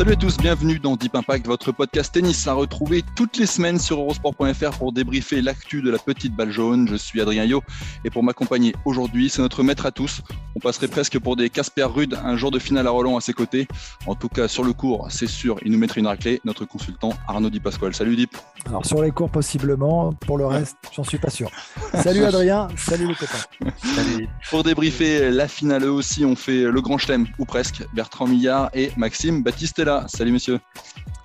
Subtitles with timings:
[0.00, 3.78] Salut à tous, bienvenue dans Deep Impact, votre podcast tennis à retrouver toutes les semaines
[3.78, 6.88] sur eurosport.fr pour débriefer l'actu de la petite balle jaune.
[6.88, 7.62] Je suis Adrien Yo
[8.06, 10.22] et pour m'accompagner aujourd'hui, c'est notre maître à tous.
[10.56, 13.34] On passerait presque pour des Casper Rude un jour de finale à Roland à ses
[13.34, 13.68] côtés.
[14.06, 16.40] En tout cas, sur le cours, c'est sûr, il nous mettrait une raclée.
[16.46, 17.94] Notre consultant Arnaud Di Pasquale.
[17.94, 18.34] Salut Deep.
[18.64, 21.50] Alors sur les cours possiblement, pour le reste, j'en suis pas sûr.
[21.92, 23.74] Salut Adrien, salut les copains.
[23.94, 24.28] Salut.
[24.48, 27.82] Pour débriefer la finale eux aussi, on fait le grand chelem, ou presque.
[27.92, 29.89] Bertrand Millard et Maxime Battistella.
[30.06, 30.60] Salut messieurs.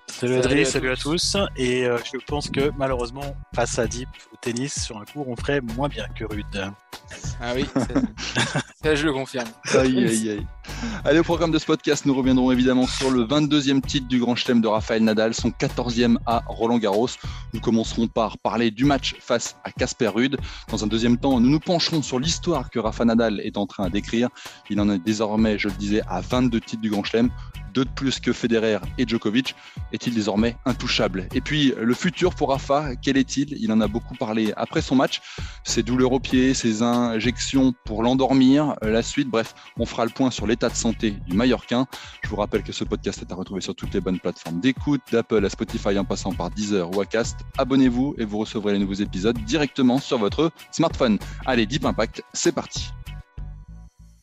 [0.07, 1.37] Salut Adrien, salut à tous.
[1.57, 5.35] Et euh, je pense que malheureusement, face à Deep au tennis sur un cours, on
[5.35, 6.71] ferait moins bien que Rude.
[7.41, 8.61] Ah oui, ça
[8.93, 9.47] je le confirme.
[9.73, 10.47] Aïe, aïe, aïe.
[11.03, 14.35] Allez, au programme de ce podcast, nous reviendrons évidemment sur le 22e titre du Grand
[14.35, 17.09] Chelem de Rafael Nadal, son 14e à Roland Garros.
[17.53, 20.37] Nous commencerons par parler du match face à Casper Rude.
[20.69, 23.89] Dans un deuxième temps, nous nous pencherons sur l'histoire que Rafa Nadal est en train
[23.89, 24.29] d'écrire.
[24.69, 27.31] Il en est désormais, je le disais, à 22 titres du Grand Chelem
[27.75, 29.53] deux de plus que Federer et Djokovic.
[29.91, 31.27] Est-il désormais intouchable?
[31.35, 33.53] Et puis, le futur pour Rafa, quel est-il?
[33.61, 35.21] Il en a beaucoup parlé après son match.
[35.65, 39.29] Ses douleurs au pied, ses injections pour l'endormir, la suite.
[39.29, 41.87] Bref, on fera le point sur l'état de santé du Mallorquin.
[42.23, 45.01] Je vous rappelle que ce podcast est à retrouver sur toutes les bonnes plateformes d'écoute,
[45.11, 47.37] d'Apple à Spotify en passant par Deezer ou Acast.
[47.57, 51.19] Abonnez-vous et vous recevrez les nouveaux épisodes directement sur votre smartphone.
[51.45, 52.89] Allez, Deep Impact, c'est parti.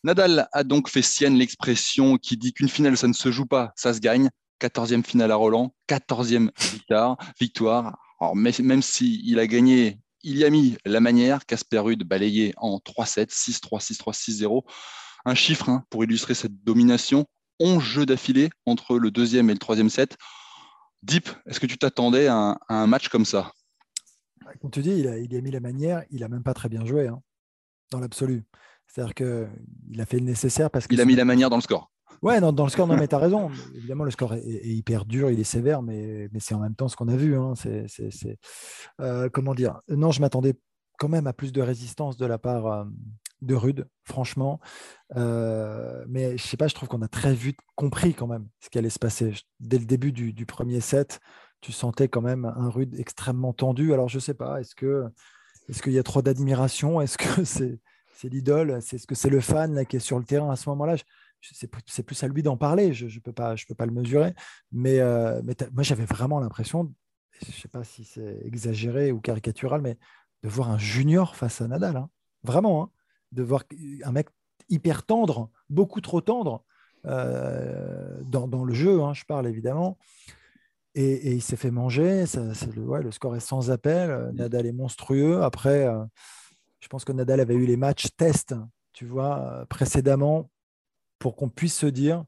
[0.04, 3.72] Nadal a donc fait sienne l'expression qui dit qu'une finale, ça ne se joue pas,
[3.76, 4.30] ça se gagne.
[4.60, 7.16] 14e finale à Roland, 14e victoire.
[7.40, 7.98] victoire.
[8.34, 11.44] Même s'il a gagné, il y a mis la manière.
[11.46, 14.12] Casper Ruud balayé en 3-7, 6-3, 6-3,
[14.42, 14.62] 6-0.
[15.24, 17.26] Un chiffre hein, pour illustrer cette domination.
[17.60, 20.16] 11 jeux d'affilée entre le deuxième et le troisième set.
[21.02, 23.52] Deep, est-ce que tu t'attendais à, un match comme ça?
[24.60, 26.68] Comme tu dis, il a, il a, mis la manière, il a même pas très
[26.68, 27.20] bien joué, hein,
[27.90, 28.44] dans l'absolu.
[28.86, 31.91] C'est-à-dire qu'il a fait le nécessaire parce qu'il a mis la manière dans le score.
[32.20, 33.50] Ouais, dans, le score, non, mais tu as raison.
[33.74, 36.96] Évidemment, le score est, hyper dur, il est sévère, mais, c'est en même temps ce
[36.96, 37.36] qu'on a vu.
[37.36, 37.54] Hein.
[39.00, 39.80] Euh, comment dire?
[39.88, 40.54] Non, je m'attendais
[40.98, 42.84] quand même à plus de résistance de la part euh,
[43.40, 44.60] de Rude, franchement.
[45.16, 48.70] Euh, mais je sais pas, je trouve qu'on a très vite compris quand même ce
[48.70, 49.32] qui allait se passer.
[49.60, 51.20] Dès le début du, premier set,
[51.60, 53.92] tu sentais quand même un Rude extrêmement tendu.
[53.92, 55.06] Alors, je sais pas, est-ce que
[55.68, 57.00] est-ce qu'il y a trop d'admiration?
[57.00, 60.50] Est-ce que c'est l'idole, c'est ce que c'est le fan qui est sur le terrain
[60.50, 60.96] à ce moment-là?
[61.42, 64.34] C'est plus à lui d'en parler, je ne peux, pas, peux pas le mesurer.
[64.70, 66.92] Mais, euh, mais moi, j'avais vraiment l'impression,
[67.40, 69.98] je ne sais pas si c'est exagéré ou caricatural, mais
[70.42, 71.96] de voir un junior face à Nadal.
[71.96, 72.08] Hein.
[72.44, 72.90] Vraiment, hein.
[73.32, 73.64] de voir
[74.04, 74.28] un mec
[74.68, 76.64] hyper tendre, beaucoup trop tendre
[77.06, 79.98] euh, dans, le jeu, hein, je parle évidemment.
[80.94, 82.26] Et, il s'est fait manger.
[82.26, 82.42] Ça,
[82.74, 84.30] le, ouais, le, score est sans appel.
[84.34, 85.42] Nadal est monstrueux.
[85.42, 86.04] Après, euh,
[86.80, 88.54] je pense que Nadal avait eu les matchs test,
[88.92, 90.50] tu vois, euh, précédemment,
[91.22, 92.24] pour qu'on puisse se dire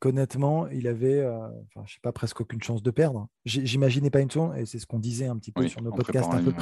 [0.00, 3.28] qu'honnêtement, il avait, euh, enfin, je sais pas, presque aucune chance de perdre.
[3.44, 6.34] J'imaginais pas une seconde, et c'est ce qu'on disait un petit peu sur nos podcasts
[6.34, 6.52] un peu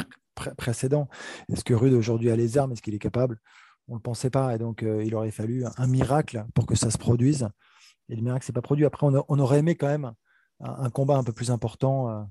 [0.59, 1.09] précédents.
[1.51, 2.73] Est-ce que Rude aujourd'hui a les armes?
[2.73, 3.41] Est-ce qu'il est capable?
[3.89, 6.75] On ne le pensait pas, et donc euh, il aurait fallu un miracle pour que
[6.75, 7.49] ça se produise.
[8.11, 8.85] Et le miracle s'est pas produit.
[8.85, 10.13] Après, on, aurait aimé quand même
[10.61, 12.29] un, combat un peu plus important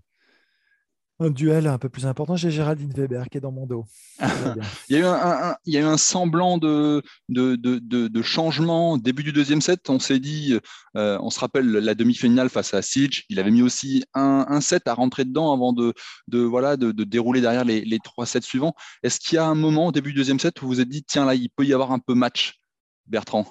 [1.23, 2.35] un duel un peu plus important.
[2.35, 3.85] J'ai Géraldine Weber qui est dans mon dos.
[4.89, 8.97] il, y a eu un, il y a eu un semblant de, de, de, changement.
[8.97, 10.57] Début du deuxième set, on s'est dit,
[10.95, 14.61] euh, on se rappelle la demi-finale face à Siege, il avait mis aussi un, un,
[14.61, 15.93] set à rentrer dedans avant de,
[16.27, 18.73] de, voilà, de, dérouler derrière les, les, trois sets suivants.
[19.03, 20.89] Est-ce qu'il y a un moment au début du deuxième set où vous vous êtes
[20.89, 22.59] dit, tiens là, il peut y avoir un peu match,
[23.05, 23.45] Bertrand?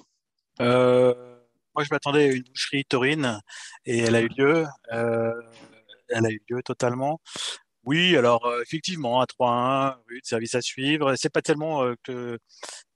[0.60, 1.14] Euh,
[1.74, 3.40] Moi, je m'attendais à une boucherie taurine
[3.84, 4.66] et elle a eu lieu.
[4.92, 5.32] Euh,
[6.08, 7.20] elle a eu lieu totalement.
[7.84, 11.16] Oui, alors euh, effectivement, à 3-1, de service à suivre.
[11.16, 12.38] C'est pas tellement euh, que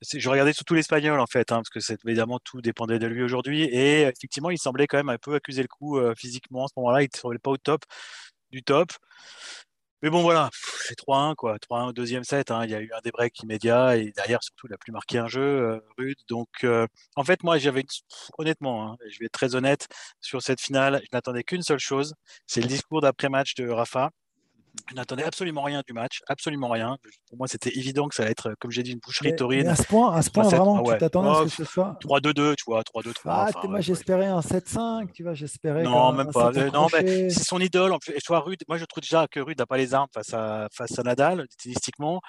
[0.03, 3.23] je regardais surtout l'espagnol en fait, hein, parce que c'est évidemment tout dépendait de lui
[3.25, 3.65] aujourd'hui.
[3.65, 6.75] Et effectivement, il semblait quand même un peu accuser le coup euh, physiquement à ce
[6.77, 7.03] moment-là.
[7.03, 7.83] Il ne semblait pas au top
[8.53, 8.93] du top.
[10.03, 10.51] Mais bon, voilà,
[10.87, 11.59] c'est 3-1, quoi.
[11.59, 12.51] 3-1 au deuxième set.
[12.51, 12.65] Hein.
[12.65, 15.27] Il y a eu un débreak immédiat et derrière, surtout, il n'a plus marqué un
[15.27, 16.19] jeu rude.
[16.29, 16.49] Donc,
[17.17, 17.85] en fait, moi, j'avais,
[18.39, 19.89] honnêtement, hein, je vais être très honnête
[20.21, 22.15] sur cette finale, je n'attendais qu'une seule chose
[22.47, 24.11] c'est le discours d'après-match de Rafa
[24.89, 26.97] Je n'attendais absolument rien du match, absolument rien.
[27.29, 29.67] Pour moi, c'était évident que ça allait être, comme j'ai dit, une boucherie taurine.
[29.67, 31.99] à ce point, à ce point vraiment, ah tu t'attendais à ce que ce soit
[32.03, 33.13] 3-2-2, tu vois, 3-2-3.
[33.27, 35.83] Ah, moi, j'espérais un 7-5, tu vois, j'espérais.
[35.83, 36.53] Non, même pas.
[36.73, 37.93] Non, mais c'est son idole.
[37.93, 38.13] En plus.
[38.15, 40.69] Et toi, Rude, moi, je trouve déjà que Rude n'a pas les armes face à,
[40.73, 42.21] face à Nadal, stylistiquement.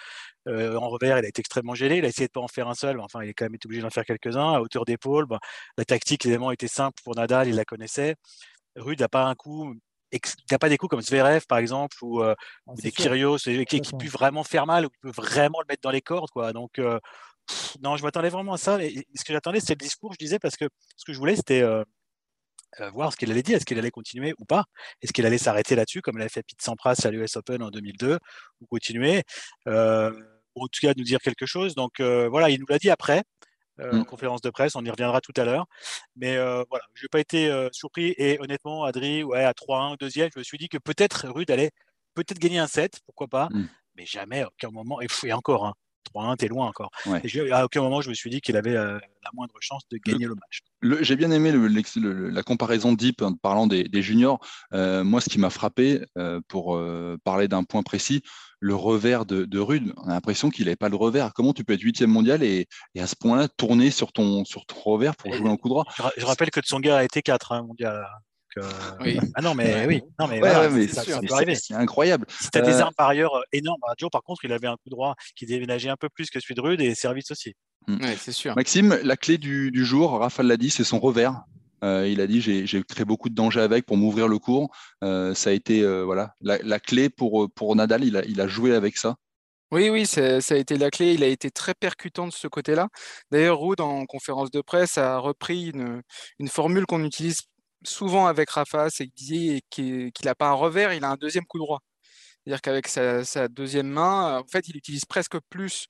[0.47, 1.97] Euh, en revers, il a été extrêmement gêné.
[1.97, 2.97] Il a essayé de pas en faire un seul.
[2.97, 5.25] Mais enfin, il est quand même obligé d'en faire quelques-uns à hauteur d'épaule.
[5.25, 5.39] Bah,
[5.77, 7.47] la tactique, évidemment, était simple pour Nadal.
[7.47, 8.15] Il la connaissait.
[8.75, 9.75] Rude n'a pas un coup
[10.11, 10.19] il
[10.51, 12.35] n'a pas des coups comme Zverev par exemple ou, euh,
[12.67, 15.81] ah, des Kyrgios qui, qui peuvent vraiment faire mal ou qui peuvent vraiment le mettre
[15.81, 16.53] dans les cordes quoi.
[16.53, 16.99] Donc euh,
[17.81, 20.39] non je m'attendais vraiment à ça et, ce que j'attendais c'était le discours je disais
[20.39, 20.65] parce que
[20.95, 21.83] ce que je voulais c'était euh,
[22.93, 24.65] voir ce qu'il allait dire est-ce qu'il allait continuer ou pas?
[25.01, 28.19] Est-ce qu'il allait s'arrêter là-dessus comme l'avait fait Pete Sampras à l'US Open en 2002
[28.61, 29.23] ou continuer?
[29.65, 31.75] Ou en tout cas nous dire quelque chose.
[31.75, 33.23] Donc voilà il nous l'a dit après
[33.79, 34.05] euh, mmh.
[34.05, 34.75] conférence de presse.
[34.75, 35.65] On y reviendra tout à l'heure.
[36.15, 38.13] Mais euh, voilà, je n'ai pas été euh, surpris.
[38.17, 41.71] Et honnêtement, Adri, ouais, à 3-1, deuxième, je me suis dit que peut-être Rude allait
[42.13, 43.49] peut-être gagner un set, pourquoi pas.
[43.51, 43.65] Mmh.
[43.95, 45.01] Mais jamais, à aucun moment.
[45.01, 45.73] Et, et encore, hein,
[46.13, 46.91] 3-1, t'es loin encore.
[47.23, 48.99] Et à aucun moment, je me suis dit qu'il avait la
[49.33, 50.61] moindre chance de gagner le, match.
[51.01, 51.51] J'ai bien aimé
[51.95, 54.39] la comparaison Deep en parlant des, juniors.
[54.71, 56.01] moi, ce qui m'a frappé,
[56.47, 56.79] pour
[57.23, 58.21] parler d'un point précis,
[58.59, 59.93] le revers de, Rude.
[59.97, 61.33] On a l'impression qu'il n'avait pas le revers.
[61.33, 62.67] Comment tu peux être huitième mondial et,
[62.97, 65.85] à ce point-là tourner sur ton, sur ton revers pour jouer un coup droit?
[66.17, 68.05] je, rappelle que Tsonga a été 4 hein, mondial.
[69.01, 69.19] Oui.
[69.35, 70.01] Ah non, mais oui.
[70.19, 70.39] Non, mais,
[71.55, 72.25] c'est incroyable.
[72.29, 74.67] Si tu as des euh, armes par ailleurs euh, énormes, Joe, par contre, il avait
[74.67, 77.53] un coup droit qui déménageait un peu plus que celui de Rude et service aussi.
[77.87, 77.97] Hmm.
[78.17, 78.55] c'est sûr.
[78.55, 81.41] Maxime, la clé du, du jour, Raphaël l'a dit, c'est son revers.
[81.83, 84.69] Euh, il a dit j'ai créé beaucoup de dangers avec pour m'ouvrir le cours.
[85.03, 88.03] Euh, ça a été euh, voilà la, clé pour, pour Nadal.
[88.03, 89.15] Il a, il a joué avec ça.
[89.71, 91.13] Oui, oui, ça, a été la clé.
[91.13, 92.87] Il a été très percutant de ce côté-là.
[93.31, 96.01] D'ailleurs, Ruud, en conférence de presse, a repris une,
[96.39, 97.41] une formule qu'on utilise
[97.83, 101.79] souvent avec Rafa, c'est qu'il n'a pas un revers, il a un deuxième coup droit.
[102.43, 105.87] C'est-à-dire qu'avec sa, deuxième main, en fait, il utilise presque plus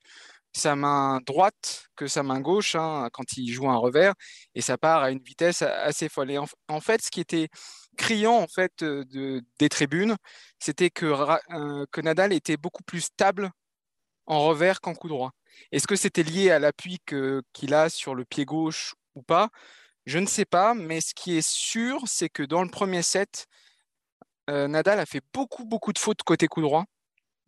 [0.52, 4.14] sa main droite que sa main gauche hein, quand il joue un revers
[4.54, 6.30] et ça part à une vitesse assez folle.
[6.32, 7.48] Et en, fait, ce qui était
[7.96, 10.16] criant en fait de, des tribunes,
[10.58, 13.50] c'était euh, que Nadal était beaucoup plus stable
[14.26, 15.32] en revers qu'en coup droit.
[15.72, 16.98] Est-ce que c'était lié à l'appui
[17.52, 19.50] qu'il a sur le pied gauche ou pas?
[20.08, 23.46] Je ne sais pas, mais ce qui est sûr, c'est que dans le premier set,
[24.48, 26.86] euh, Nadal a fait beaucoup, beaucoup de fautes côté coup droit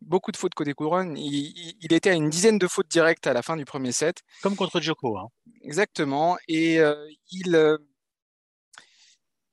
[0.01, 1.15] beaucoup de fautes côté couronne.
[1.17, 4.21] Il, il, était à une dizaine de fautes directes à la fin du premier set.
[4.41, 5.17] Comme contre Djoko.
[5.17, 5.27] Hein.
[5.63, 6.37] Exactement.
[6.47, 7.77] Et euh, il, euh,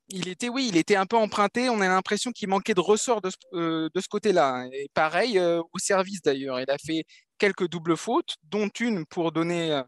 [0.08, 1.68] il était, oui, il était un peu emprunté.
[1.68, 4.66] On a l'impression qu'il manquait de ressort de ce, de ce côté-là.
[4.72, 6.60] Et pareil au service d'ailleurs.
[6.60, 7.04] Il a fait
[7.36, 9.82] quelques doubles fautes, dont une pour donner,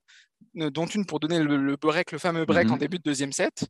[0.54, 2.78] dont une pour donner le, break, le fameux break en mhm.
[2.78, 3.66] début de deuxième set.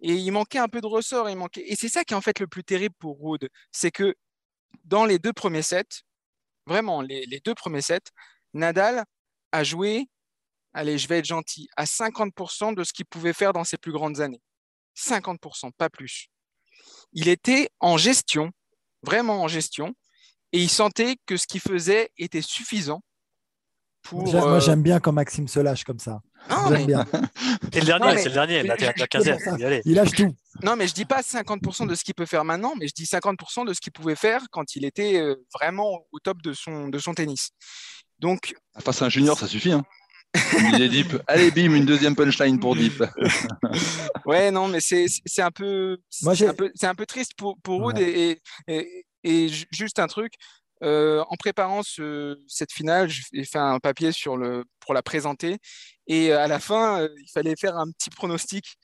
[0.00, 1.28] Et il manquait un peu de ressort.
[1.30, 1.64] Il manquait...
[1.66, 3.48] Et c'est ça qui est en fait le plus terrible pour Rude.
[3.72, 4.14] C'est que
[4.84, 6.02] dans les deux premiers sets,
[6.66, 8.10] vraiment, les, deux premiers sets,
[8.52, 9.04] Nadal
[9.52, 10.08] a joué,
[10.72, 13.92] allez, je vais être gentil, à 50% de ce qu'il pouvait faire dans ses plus
[13.92, 14.42] grandes années.
[14.96, 16.28] 50%, pas plus.
[17.12, 18.50] Il était en gestion,
[19.02, 19.94] vraiment en gestion,
[20.52, 23.02] et il sentait que ce qu'il faisait était suffisant
[24.08, 24.22] pour.
[24.22, 26.20] Moi, euh, j'aime bien quand Maxime se lâche comme ça.
[26.68, 27.04] J'aime bien.
[27.72, 30.34] C'est le dernier, c'est le dernier, la, la Il lâche tout.
[30.62, 33.04] Non, mais je dis pas 50% de ce qu'il peut faire maintenant, mais je dis
[33.04, 36.88] 50% de ce qu'il pouvait faire quand il était euh, vraiment au top de son,
[36.88, 37.50] de son tennis.
[38.18, 38.54] Donc.
[38.78, 39.72] Face à un junior, ça suffit.
[39.72, 39.84] Hein.
[40.78, 41.16] Deep.
[41.26, 43.02] Allez, bim, une deuxième punchline pour Deep.
[44.24, 45.06] ouais, non, mais c'est
[45.38, 49.98] un peu, c'est un peu, un peu triste pour, pour Wood et, et, et, juste
[49.98, 50.34] un truc.
[50.82, 55.56] Euh, en préparant cette finale, j'ai fait un papier sur le, pour la présenter
[56.06, 58.76] et à la fin, euh, il fallait faire un petit pronostic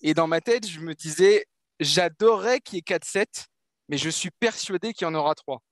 [0.00, 1.46] et dans ma tête, je me disais,
[1.78, 3.26] j'adorerais qu'il y ait 4-7,
[3.88, 5.62] mais je suis persuadé qu'il y en aura 3.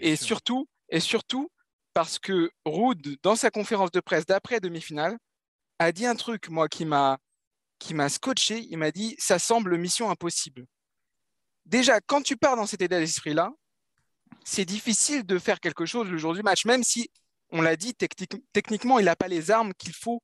[0.00, 1.50] Et surtout, et surtout,
[1.92, 5.18] parce que Rude, dans sa conférence de presse d'après demi-finale,
[5.78, 7.18] a dit un truc, moi, qui m'a
[7.78, 8.66] qui m'a scotché.
[8.70, 10.66] Il m'a dit, ça semble mission impossible.
[11.64, 13.50] Déjà, quand tu pars dans cet état d'esprit-là,
[14.46, 17.10] c'est difficile de faire quelque chose le jour du match, même si,
[17.50, 17.94] on l'a dit,
[18.52, 20.22] techniquement, il n'a pas les armes qu'il faut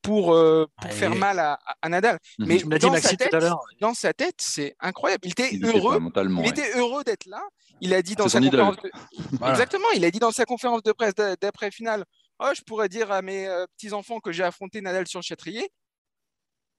[0.00, 2.18] pour, euh, pour faire mal à, Nadal.
[2.38, 2.46] Mhm.
[2.46, 3.36] Mais dans, dit sa tête,
[3.80, 5.26] dans sa tête, c'est incroyable.
[5.26, 5.98] Il était heureux.
[6.40, 7.42] Il était heureux d'être là.
[7.80, 8.90] Il a dit dans sa conférence de...
[9.50, 12.04] Exactement, il a dit dans sa conférence de presse d'après finale
[12.40, 15.68] Oh, je pourrais dire à mes euh, petits-enfants que j'ai affronté Nadal sur le châtrier.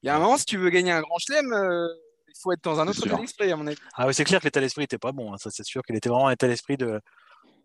[0.01, 1.87] Il y a un moment, si tu veux gagner un grand chelem, euh,
[2.35, 3.77] il faut être dans un autre état d'esprit, à mon avis.
[3.93, 5.33] Ah oui, c'est clair que l'état d'esprit n'était pas bon.
[5.33, 5.37] Hein.
[5.37, 6.99] Ça, c'est sûr qu'il était vraiment un état d'esprit de,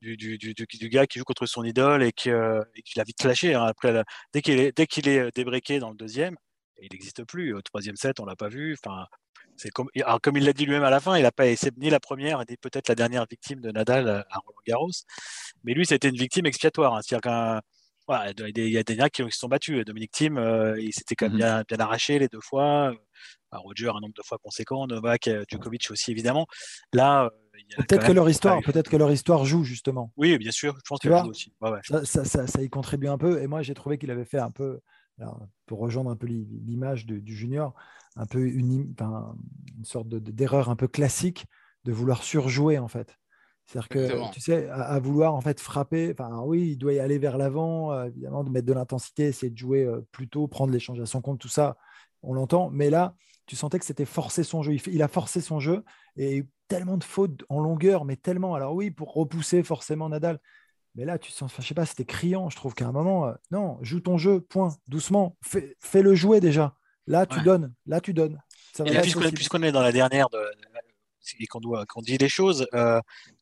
[0.00, 2.62] du, du, du, du, gars qui joue contre son idole et qu'il euh,
[2.96, 3.54] a vite lâché.
[3.54, 3.64] Hein.
[3.64, 6.36] Après, dès qu'il est, dès qu'il est euh, débriqué dans le deuxième,
[6.80, 7.54] il n'existe plus.
[7.54, 8.76] Au troisième set, on l'a pas vu.
[8.82, 9.06] Enfin,
[9.74, 11.90] comme, alors, comme il l'a dit lui-même à la fin, il n'a pas essayé ni
[11.90, 14.90] la première ni peut-être la dernière victime de Nadal à Roland Garros.
[15.64, 16.94] Mais lui, c'était une victime expiatoire.
[16.94, 17.00] Hein.
[17.02, 17.60] C'est-à-dire qu'un
[18.08, 19.84] il y a des gars qui, se sont battus.
[19.84, 22.92] Dominique Thiem, euh, il s'était quand même mmh bien, arraché les deux fois.
[23.52, 24.86] Roger, un nombre de fois conséquent.
[24.86, 26.46] Novak, euh, Djokovic aussi, évidemment.
[26.92, 30.12] Là, euh, peut-être que leur histoire, peut-être que leur histoire joue justement.
[30.16, 30.76] Oui, bien sûr.
[30.76, 31.52] Je pense que aussi.
[32.04, 33.42] Ça, y contribue un peu.
[33.42, 34.80] Et moi, j'ai trouvé qu'il avait fait un peu,
[35.66, 37.74] pour rejoindre un peu l'image du junior,
[38.16, 38.94] un peu une,
[39.76, 41.46] une sorte d'erreur un peu classique
[41.84, 43.16] de vouloir surjouer en fait.
[43.70, 47.18] C'est-à-dire que, tu sais, à, vouloir en fait frapper, enfin oui, il doit y aller
[47.18, 50.72] vers l'avant, euh, évidemment, de mettre de l'intensité, essayer de jouer euh, plus tôt, prendre
[50.72, 51.76] l'échange à son compte, tout ça,
[52.24, 52.68] on l'entend.
[52.70, 53.14] Mais là,
[53.46, 54.74] tu sentais que c'était forcer son jeu.
[54.88, 55.84] Il, a forcé son jeu
[56.16, 58.56] et tellement de fautes en longueur, mais tellement.
[58.56, 60.40] Alors oui, pour repousser forcément Nadal.
[60.96, 62.50] Mais là, tu sens, je sais pas, c'était criant.
[62.50, 66.40] Je trouve qu'à un moment, euh, non, joue ton jeu, point, doucement, fais, le jouer
[66.40, 66.74] déjà.
[67.06, 68.42] Là, tu donnes, là, tu donnes.
[69.32, 70.38] Puisqu'on est dans la dernière de,
[71.38, 73.00] et qu'on doit qu'on dit les choses, euh,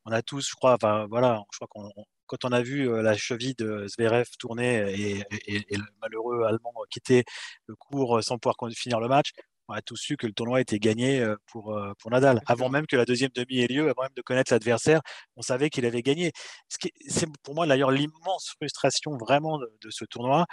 [0.09, 1.91] on a tous, je crois, enfin voilà, je crois qu'on
[2.27, 5.25] quand on a vu euh, la cheville de Zverev tourner et,
[5.71, 7.25] le malheureux Allemand quitter
[7.67, 9.33] le cours sans pouvoir finir le match,
[9.69, 12.41] on a tous su que le tournoi était gagné euh, pour, euh, pour Nadal.
[12.47, 15.01] Avant même que la deuxième demi ait lieu, avant même de connaître l'adversaire,
[15.37, 16.33] on savait qu'il avait gagné.
[17.09, 20.47] C'est pour moi d'ailleurs l'immense frustration vraiment de, ce tournoi,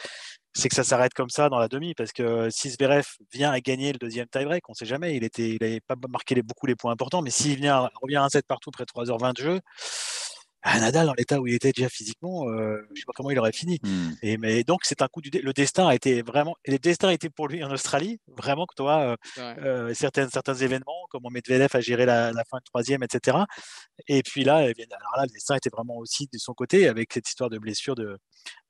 [0.55, 3.59] c'est que ça s'arrête comme ça dans la demi, parce que si Zverev vient à
[3.59, 6.93] gagner le deuxième tie-break, on ne sait jamais, il n'avait pas marqué beaucoup les points
[6.93, 9.59] importants, mais s'il vient revient à 7 partout après 3h20 de jeu,
[10.67, 13.29] ah, Nadal, dans l'état où il était déjà physiquement, euh, je ne sais pas comment
[13.29, 13.79] il aurait fini.
[13.83, 14.13] Hmm.
[14.23, 15.29] Et, mais donc, c'est un coup du.
[15.29, 16.55] Le destin a été vraiment.
[16.65, 20.55] le destin a été pour lui en Australie, vraiment que toi, euh, euh, certains, certains
[20.55, 23.37] événements, comme Medvedev a géré la, fin de troisième, etc.
[24.07, 24.71] Et puis là, alors
[25.17, 28.17] là, le destin était vraiment aussi de son côté avec cette histoire de blessure de,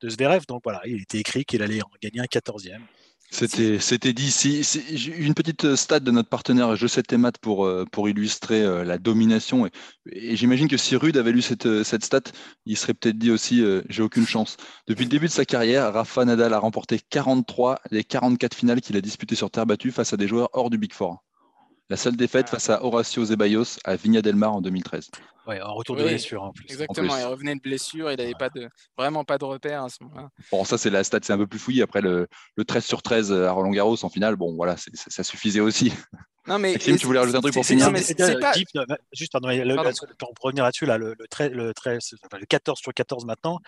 [0.02, 0.44] de Zverev.
[0.48, 2.82] Donc voilà, il était écrit qu'il allait en gagner un 14e.
[3.30, 4.30] C'était, c'était dit.
[4.30, 4.62] Si,
[5.16, 8.84] une petite euh, stat de notre partenaire Je sais maths pour, euh, pour illustrer euh,
[8.84, 9.66] la domination.
[9.66, 12.22] Et, j'imagine que si Rude avait lu cette, cette stat,
[12.64, 14.56] il serait peut-être dit aussi j'ai aucune chance.
[14.86, 18.96] Depuis le début de sa carrière, Rafa Nadal a remporté 43 des 44 finales qu'il
[18.96, 21.25] a disputées sur terre battue face à des joueurs hors du Big Four.
[21.88, 25.08] La seule défaite face à Horacio Zeballos à Viña del Mar en 2013.
[25.46, 26.64] Ouais, en retour de blessure en plus.
[26.64, 30.02] Exactement, il revenait de blessure, il n'avait pas de, vraiment pas de repère à ce
[30.02, 30.28] moment-là.
[30.50, 31.82] Bon, ça, c'est la stat, c'est un peu plus fouillé.
[31.82, 32.26] Après, le,
[32.56, 35.92] le 13 sur 13 à Roland Garros en finale, bon, voilà, ça suffisait aussi.
[36.48, 36.72] Non, mais.
[36.74, 38.52] Maxime, tu voulais rajouter un truc pour finir pas...
[39.12, 39.48] Juste, pardon,
[40.18, 43.60] pour revenir là-dessus, là, le, le, 13, le, 13, le 14 sur 14 maintenant,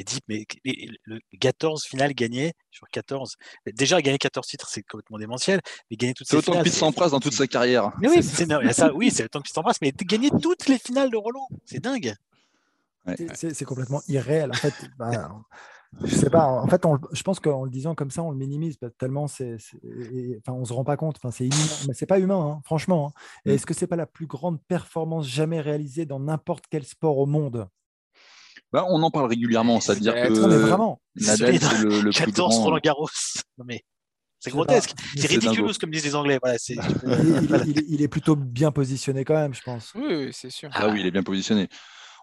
[0.00, 0.20] mais dit,
[0.64, 3.36] mais le 14 finales gagnées sur 14.
[3.74, 5.60] Déjà, gagner 14 titres, c'est complètement démentiel.
[5.90, 6.44] Mais gagner toutes ces finales.
[6.44, 7.92] C'est autant que Pete Sampras dans toute sa carrière.
[8.00, 11.10] Mais oui, c'est ça, oui, c'est autant que Pete Sampras, mais gagner toutes les finales
[11.10, 12.14] de Roland, c'est dingue.
[13.34, 14.50] C'est complètement irréel.
[14.50, 15.32] En fait, bah,
[16.04, 16.46] je sais pas.
[16.46, 19.56] En fait, je pense qu'en le disant comme ça, on le minimise tellement c'est,
[20.38, 21.16] enfin, on se rend pas compte.
[21.16, 21.48] Enfin, c'est
[21.88, 23.08] mais c'est pas humain, hein, franchement.
[23.08, 23.20] Hein.
[23.44, 23.50] Mm.
[23.54, 27.26] Est-ce que c'est pas la plus grande performance jamais réalisée dans n'importe quel sport au
[27.26, 27.68] monde?
[28.72, 31.00] Bah, on en parle régulièrement, c'est-à-dire que vraiment.
[31.16, 32.48] Nadal, c'est le, le plus grand.
[32.48, 33.08] Roland Garros.
[33.64, 33.82] mais
[34.40, 34.94] c'est grotesque.
[35.16, 36.38] C'est ridicule, comme disent les Anglais.
[36.42, 36.56] Voilà,
[37.88, 39.92] il, est plutôt bien positionné quand même, je pense.
[39.94, 40.70] Oui, c'est sûr.
[40.72, 41.68] Ah oui, il est bien positionné.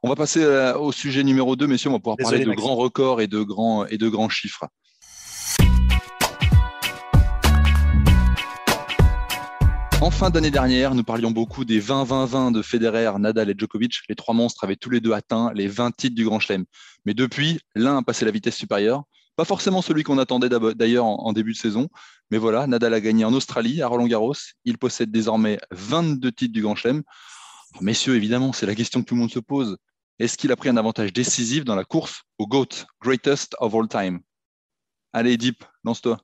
[0.01, 1.89] On va passer euh, au sujet numéro 2, messieurs.
[1.89, 4.68] On va pouvoir parler de grands records et de grands, et de grands chiffres.
[10.08, 14.00] En fin d'année dernière, nous parlions beaucoup des 20-20-20 de Federer, Nadal et Djokovic.
[14.08, 16.64] Les trois monstres avaient tous les deux atteint les 20 titres du Grand Chelem.
[17.04, 19.04] Mais depuis, l'un a passé la vitesse supérieure.
[19.36, 21.90] Pas forcément celui qu'on attendait d'ailleurs en début de saison.
[22.32, 24.34] Mais voilà, Nadal a gagné en Australie, à Roland Garros.
[24.64, 27.04] Il possède désormais 22 titres du Grand Chelem.
[27.82, 29.76] messieurs, évidemment, c'est la question que tout le monde se pose.
[30.20, 33.90] Est-ce qu'il a pris un avantage décisif dans la course au GOAT, Greatest of All
[33.90, 34.22] Time?
[35.12, 36.18] Allez, Deep, lance-toi.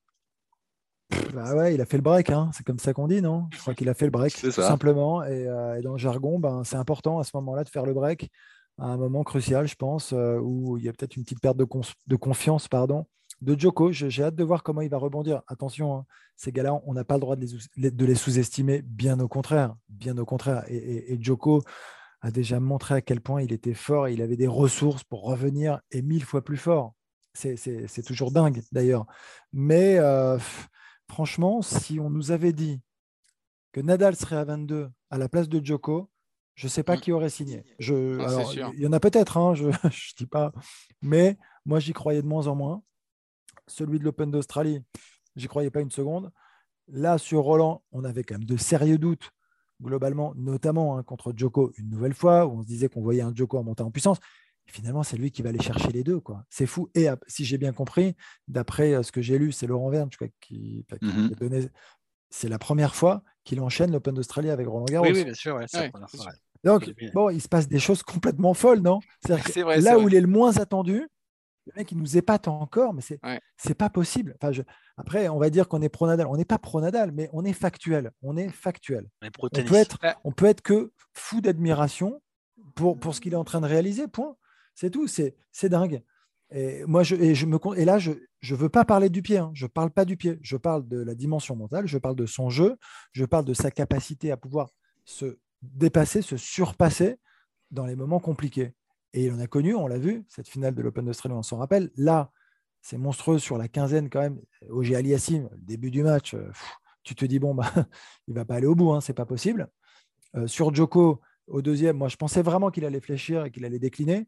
[1.34, 2.52] Bah ouais, il a fait le break, hein.
[2.54, 3.48] c'est comme ça qu'on dit, non?
[3.52, 5.22] Je crois qu'il a fait le break, tout simplement.
[5.24, 8.30] Euh, et, dans le jargon, ben, c'est important à ce moment-là de faire le break,
[8.80, 11.58] à un moment crucial, je pense, euh, où il y a peut-être une petite perte
[11.58, 11.66] de,
[12.08, 13.06] de confiance pardon,
[13.42, 13.92] de Joko.
[13.92, 15.42] J'ai hâte de voir comment il va rebondir.
[15.48, 16.06] Attention, hein,
[16.36, 17.46] ces gars-là, on n'a pas le droit de
[17.78, 19.76] les, de les sous-estimer, bien au contraire.
[19.90, 20.64] Bien au contraire.
[20.68, 21.64] Et, Joko
[22.22, 25.24] a déjà montré à quel point il était fort et il avait des ressources pour
[25.24, 26.94] revenir et mille fois plus fort.
[27.34, 29.08] C'est toujours dingue, d'ailleurs.
[29.52, 29.98] Mais.
[29.98, 30.38] Euh,
[31.14, 32.82] franchement, si on nous avait dit
[33.72, 36.10] que Nadal serait à 22 à la place de Djoko,
[36.56, 37.02] je ne sais pas mm.
[37.02, 37.64] qui aurait signé.
[37.80, 40.52] il y en a peut-être, hein, je ne dis pas.
[41.04, 42.82] Mais moi, j'y croyais de moins en moins.
[43.68, 44.84] Celui de l'Open d'Australie,
[45.36, 46.32] j'y croyais pas une seconde.
[46.88, 49.30] Là, sur Roland, on avait quand même de sérieux doutes,
[49.84, 53.36] globalement, notamment hein, contre Djoko une nouvelle fois, où on se disait qu'on voyait un
[53.36, 54.18] Djoko en en puissance
[54.72, 56.20] finalement, c'est lui qui va aller chercher les deux.
[56.20, 56.46] quoi.
[56.50, 56.90] C'est fou.
[56.96, 58.16] Et si j'ai bien compris,
[58.48, 60.10] d'après euh, ce que j'ai lu, c'est Laurent Verne
[60.42, 61.70] qui, mmh a donné
[62.30, 65.06] c'est la première fois qu'il enchaîne l'Open d'Australie avec Roland Garros.
[65.06, 65.60] Oui, bien sûr.
[66.64, 69.02] Donc, bon, il se passe des choses complètement folles, non?
[69.26, 71.08] C'est vrai, là où il est le moins attendu,
[71.68, 74.36] le mec, il nous épate encore, mais c'est n'est pas possible.
[74.42, 74.64] Enfin,
[74.98, 76.28] Après, on va dire qu'on est pro-Nadal.
[76.28, 78.12] On n'est pas pro-Nadal, mais on est factuel.
[78.22, 79.08] On est factuel.
[79.22, 82.22] On, peut être, on peut être que fou d'admiration
[82.76, 84.08] pour, pour ce qu'il est en train de réaliser.
[84.08, 84.36] Point.
[84.76, 85.08] C'est tout.
[85.08, 86.02] C'est dingue.
[86.52, 89.38] Et moi, je, et là, je ne veux pas parler du pied.
[89.38, 89.52] Hein.
[89.54, 90.40] Je ne parle pas du pied.
[90.42, 91.88] Je parle de la dimension mentale.
[91.88, 92.78] Je parle de son jeu.
[93.12, 94.70] Je parle de sa capacité à pouvoir
[95.06, 97.18] se dépasser, se surpasser
[97.72, 98.74] dans les moments compliqués.
[99.14, 101.58] Et il en a connu, on l'a vu, cette finale de l'Open d'Australie, on s'en
[101.58, 101.92] rappelle.
[101.96, 102.32] Là,
[102.82, 104.40] c'est monstrueux sur la quinzaine quand même.
[104.70, 106.52] Au Ali Yassim, début du match, euh,
[107.04, 107.72] tu te dis, bon, bah,
[108.28, 109.70] il va pas aller au bout, hein, c'est pas possible.
[110.36, 113.80] Euh, sur Joko, au deuxième, moi, je pensais vraiment qu'il allait fléchir et qu'il allait
[113.80, 114.28] décliner.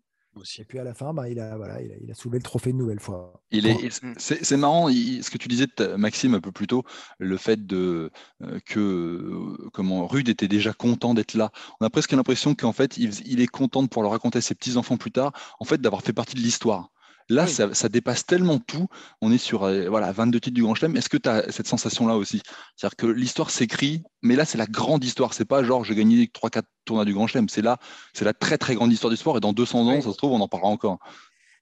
[0.59, 2.77] Et puis à la fin, bah, il, a, voilà, il, a, soulevé le trophée une
[2.77, 3.41] nouvelle fois.
[3.51, 6.83] Il est, c'est, marrant, ce que tu disais, Maxime, un peu plus tôt,
[7.19, 8.11] le fait de,
[8.43, 11.51] euh, que euh, comment, Rude était déjà content d'être là.
[11.79, 14.41] On a presque l'impression qu'en fait, il, il, est content de pouvoir le raconter à
[14.41, 16.91] ses petits-enfants plus tard, en fait, d'avoir fait partie de l'histoire.
[17.27, 18.87] Là, ça, dépasse tellement tout.
[19.19, 20.95] On est sur euh, voilà, 22 titres du Grand Chelem.
[20.95, 22.41] Est-ce que tu as cette sensation-là aussi?
[22.75, 25.33] C'est-à-dire que l'histoire s'écrit, mais là, c'est la grande histoire.
[25.33, 27.49] C'est pas genre j'ai gagné 3-4 tournois du Grand Chelem.
[27.49, 27.77] C'est là,
[28.13, 29.37] c'est la très très grande histoire du sport.
[29.37, 30.99] Et dans 200 ans, ça se trouve, on en parlera encore.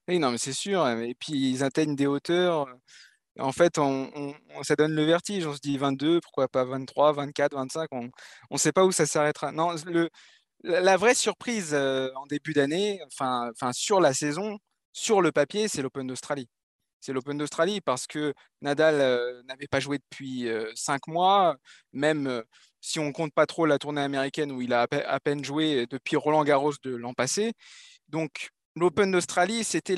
[0.06, 0.86] Oui, non, mais c'est sûr.
[0.86, 2.66] Et puis, ils atteignent des hauteurs.
[3.38, 5.46] En fait, on, ça donne le vertige.
[5.46, 7.88] On se dit 22, pourquoi pas 23, 24, 25.
[7.92, 8.10] On
[8.50, 9.50] ne sait pas où ça s'arrêtera.
[9.50, 10.10] Non, le,
[10.64, 14.58] la vraie surprise euh, en début d'année, enfin, enfin sur la saison,
[14.94, 16.48] sur le papier, c'est l'Open d'Australie.
[17.00, 18.32] C'est l'Open d'Australie parce que
[18.62, 21.56] Nadal euh, n'avait pas joué depuis euh, cinq mois,
[21.92, 22.42] même euh,
[22.80, 26.16] si on compte pas trop la tournée américaine où il a à peine joué depuis
[26.16, 27.52] Roland Garros de l'an passé.
[28.08, 29.96] Donc l'Open d'Australie, c'était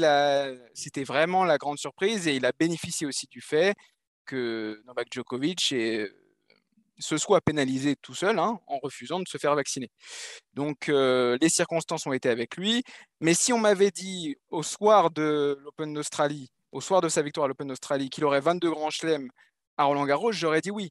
[0.75, 3.75] c'était vraiment la grande surprise et il a bénéficié aussi du fait
[4.25, 6.11] que Novak Djokovic est
[6.99, 9.91] se soit pénalisé tout seul hein, en refusant de se faire vacciner.
[10.55, 12.83] Donc euh, les circonstances ont été avec lui.
[13.21, 17.45] Mais si on m'avait dit au soir de l'Open d'Australie, au soir de sa victoire
[17.47, 19.31] à l'Open d'Australie, qu'il aurait 22 grands chelems
[19.77, 20.91] à Roland Garros, j'aurais dit oui.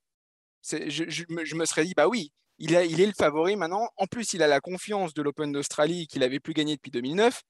[0.63, 3.87] Je, me serais dit, bah oui, il, est le favori maintenant.
[3.97, 7.41] En plus, il a la confiance de l'Open d'Australie qu'il avait plus gagné depuis 2009.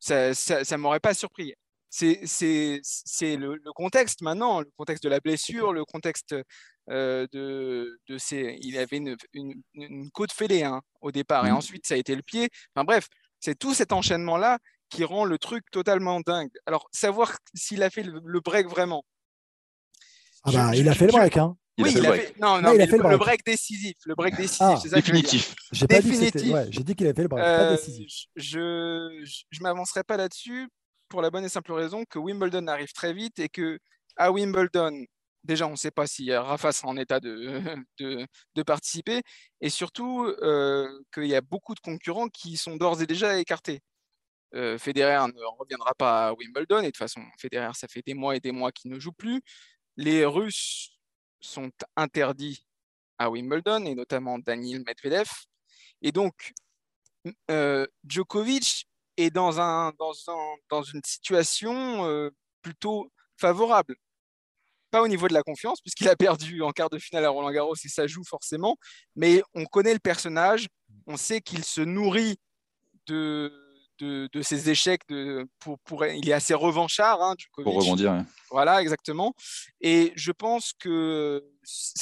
[0.00, 1.54] Ça ne m'aurait pas surpris
[1.90, 6.34] c'est le, le, contexte maintenant, le contexte de la blessure, le contexte
[6.88, 8.58] de, de ces.
[8.62, 9.16] Il avait une,
[9.74, 11.56] une, côte fêlée hein, au départ, et mmh.
[11.56, 12.48] ensuite ça a été le pied.
[12.74, 13.08] Enfin bref,
[13.40, 16.50] c'est tout cet enchaînement-là qui rend le truc totalement dingue.
[16.66, 19.04] Alors, savoir s'il a fait le, break vraiment.
[20.44, 21.56] Ah bah, il a fait le break, hein.
[21.78, 23.44] oui, il a fait, non, non, il a fait le, break.
[23.44, 23.96] décisif.
[24.06, 25.54] Le break décisif, ah, c'est ça définitif.
[25.72, 28.26] J'ai pas dit ouais, j'ai dit qu'il avait fait le break, pas euh, décisif.
[28.36, 30.68] Je je, m'avancerai pas là-dessus
[31.08, 33.78] pour la bonne et simple raison que Wimbledon arrive très vite et que
[34.16, 35.04] à Wimbledon,
[35.48, 39.22] déjà, on ne sait pas si Rafa sera en état de, de, participer,
[39.60, 43.80] et surtout euh, qu'il y a beaucoup de concurrents qui sont d'ores et déjà écartés.
[44.54, 48.14] Euh, Federer ne reviendra pas à Wimbledon, et de toute façon, Federer, ça fait des
[48.14, 49.42] mois et des mois qu'il ne joue plus.
[49.96, 50.90] Les Russes
[51.40, 52.64] sont interdits
[53.18, 55.28] à Wimbledon, et notamment Daniil Medvedev.
[56.02, 56.52] Et donc,
[57.50, 60.12] euh, Djokovic est dans, un, dans,
[60.70, 62.30] dans une situation euh,
[62.62, 63.96] plutôt favorable
[64.90, 67.50] pas au niveau de la confiance, puisqu'il a perdu en quart de finale à Roland
[67.50, 68.76] Garros et ça joue forcément,
[69.16, 70.68] mais on connaît le personnage,
[71.06, 72.36] on sait qu'il se nourrit
[73.06, 73.52] de,
[74.00, 77.22] de, ses échecs, de, pour, pour, il est assez revanchard.
[77.22, 78.24] Hein, pour rebondir.
[78.50, 79.34] Voilà, exactement.
[79.80, 81.44] Et je pense que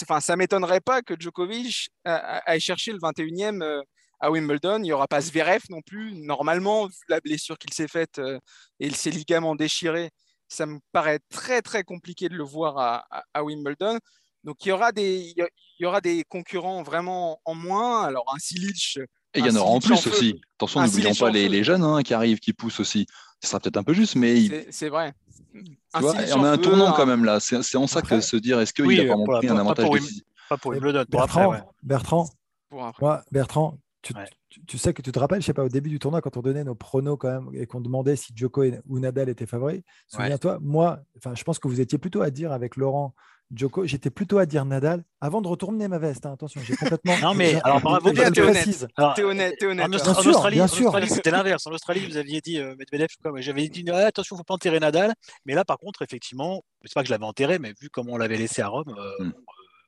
[0.03, 3.83] enfin, ça ne m'étonnerait pas que Djokovic aille chercher le 21e euh,
[4.21, 4.79] à Wimbledon.
[4.79, 6.13] Il n'y aura pas Zverev non plus.
[6.15, 8.39] Normalement, vu la blessure qu'il s'est faite euh,
[8.81, 10.11] et ses ligaments déchirés,
[10.49, 13.99] ça me paraît très très compliqué de le voir à, Wimbledon.
[14.45, 18.05] Donc il y aura des il y aura des concurrents vraiment en moins.
[18.05, 18.99] Alors un Silic.
[19.35, 20.41] Et il y en aura en plus aussi.
[20.57, 23.07] Attention, n'oublions pas les, jeunes hein, qui arrivent, qui poussent aussi.
[23.43, 25.13] Ce sera peut-être un peu juste, mais c'est vrai.
[25.95, 27.41] on a un tournant quand même là.
[27.41, 29.89] C'est en ça que se dire est-ce qu'il a vraiment pris un avantage
[30.49, 31.05] Pas pour Wimbledon.
[31.09, 32.31] Bertrand, Bertrand,
[33.31, 33.79] Bertrand,
[34.67, 36.43] tu, sais que tu te rappelles, je sais pas, au début du tournoi, quand on
[36.43, 40.59] donnait nos pronos quand même et qu'on demandait si Djoko ou Nadal étaient favoris, souviens-toi,
[40.61, 43.15] moi, enfin, je pense que vous étiez plutôt à dire avec Laurent
[43.55, 46.27] Djoko, j'étais plutôt à dire Nadal avant de retourner ma veste.
[46.27, 47.17] Hein, attention, j'ai complètement.
[47.23, 48.87] non, mais alors bravo, bien, t'es honnête.
[49.15, 49.87] T'es honnête, honnête.
[49.87, 51.65] En, Australie, bien sûr, c'était l'inverse.
[51.67, 53.41] En Australie, vous aviez dit euh, Medvedev, quoi.
[53.41, 55.15] J'avais dit ah, attention, faut pas enterrer Nadal.
[55.45, 58.17] Mais là, par contre, effectivement, c'est pas que je l'avais enterré, mais vu comment on
[58.17, 59.31] l'avait laissé à Rome, euh,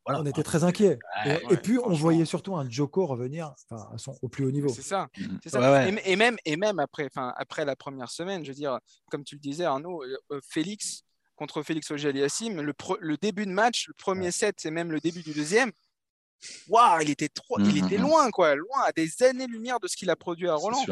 [0.09, 0.99] on était très inquiets.
[1.27, 3.53] et, puis, on voyait surtout un Joko revenir
[4.23, 4.69] au plus haut niveau.
[4.69, 5.09] C'est ça.
[5.17, 5.99] Mmh.
[6.05, 8.79] Et, même, et même après, après la première semaine, je veux dire,
[9.11, 11.03] comme tu le disais, Arnaud, euh, euh, Félix
[11.37, 15.23] contre Félix Auger-Aliassime, le, le, début de match, le premier set, c'est même le début
[15.23, 15.71] du deuxième.
[16.69, 18.03] Waouh, il était trop, il était mmh, mmh.
[18.03, 20.85] loin, quoi, loin, à des années-lumière de ce qu'il a produit à Roland.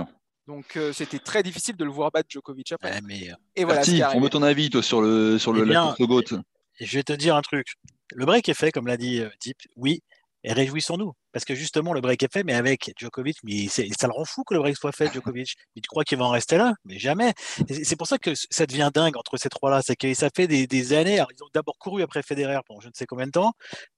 [0.47, 3.01] Donc euh, c'était très difficile de le voir battre Djokovic après.
[3.03, 3.31] mais...
[3.57, 3.83] Et voilà.
[4.15, 6.35] on veut ton avis toi sur le sur le eh la course
[6.79, 7.67] Je vais te dire un truc.
[8.15, 9.59] Le break est fait, comme l'a dit Deep.
[9.77, 10.03] Oui,
[10.47, 11.13] et réjouissons-nous.
[11.33, 14.43] Parce que justement, le break est fait, mais avec Djokovic, mais ça le rend fou
[14.45, 15.57] que le break soit fait, Djokovic.
[15.75, 16.73] Mais tu crois qu'il va en rester là?
[16.85, 17.35] Mais jamais.
[17.69, 19.83] C'est pour ça que ça devient dingue entre ces trois-là.
[19.83, 21.17] C'est que ça fait des, années.
[21.17, 23.53] ils ont d'abord couru après Federer pendant je ne sais combien de temps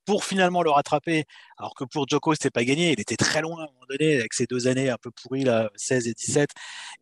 [0.07, 1.27] pour finalement le rattraper.
[1.59, 2.93] Alors que pour Djoko, c'était pas gagné.
[2.93, 5.45] Il était très loin à un moment donné avec ces deux années un peu pourries,
[5.45, 6.51] là, 16 et 17.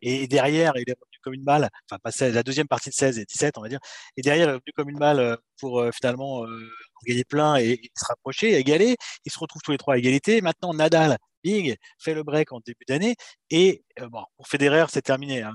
[0.01, 1.69] Et derrière, il est revenu comme une balle.
[1.89, 3.79] Enfin, pas 16, la deuxième partie de 16 et 17, on va dire.
[4.15, 6.69] Et derrière, il est revenu comme une balle euh, pour euh, finalement euh,
[7.05, 8.95] gagner plein et, se rapprocher, égaler.
[9.25, 10.39] Ils se retrouvent tous les trois à égalité.
[10.41, 13.15] Maintenant, Nadal, bing, fait le break en début d'année.
[13.49, 15.41] Et euh, bon, pour Federer, c'est terminé.
[15.41, 15.53] Hein.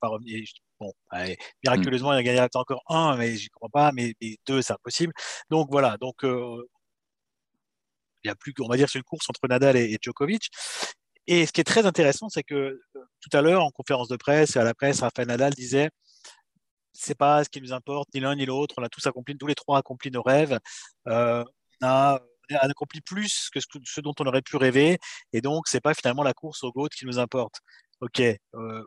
[0.00, 0.44] Pas revenir.
[0.80, 0.92] Bon,
[1.62, 3.92] miraculeusement, il a gagné encore un, mais je crois pas.
[3.92, 4.14] Mais,
[4.46, 5.12] deux, c'est impossible.
[5.48, 5.96] Donc voilà.
[5.98, 6.24] Donc
[8.24, 10.50] il y a plus, on va dire, c'est une course entre Nadal et, Djokovic.
[11.26, 12.82] Et ce qui est très intéressant, c'est que euh,
[13.20, 15.90] tout à l'heure, en conférence de presse, à la presse, Rafael Nadal disait
[16.94, 18.76] c'est pas ce qui nous importe, ni l'un ni l'autre.
[18.78, 20.58] On a tous accompli, tous les trois accompli nos rêves.
[21.08, 21.44] Euh,
[21.82, 22.20] on, a,
[22.60, 24.98] accompli plus que ce, dont on aurait pu rêver.
[25.32, 27.56] Et donc, c'est pas finalement la course au GOAT qui nous importe.
[28.00, 28.84] Ok, euh,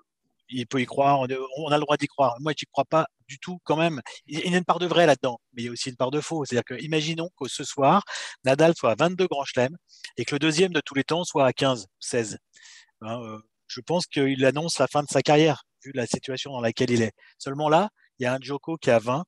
[0.50, 2.36] il peut y croire, on a le droit d'y croire.
[2.40, 4.02] Moi, je n'y crois pas du tout quand même.
[4.26, 6.12] Il y a une part de vrai là-dedans, mais il y a aussi une part
[6.12, 6.46] de faux.
[6.46, 8.04] C'est-à-dire que, imaginons que ce soir,
[8.44, 9.78] Nadal soit à 22 grands chelems
[10.18, 12.38] et que le deuxième de tous les temps soit à 15, 16.
[13.02, 16.62] Hein, euh, je pense qu'il annonce la fin de sa carrière vu la situation dans
[16.62, 17.14] laquelle il est.
[17.38, 19.24] Seulement là, il y a un Joko qui a 20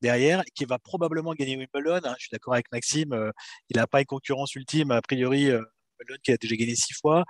[0.00, 2.00] derrière, qui va probablement gagner Wimbledon.
[2.04, 2.14] Hein.
[2.18, 3.30] Je suis d'accord avec Maxime, euh,
[3.70, 5.62] il n'a pas une concurrence ultime, a priori, euh,
[5.98, 7.24] Wimbledon qui a déjà gagné six fois.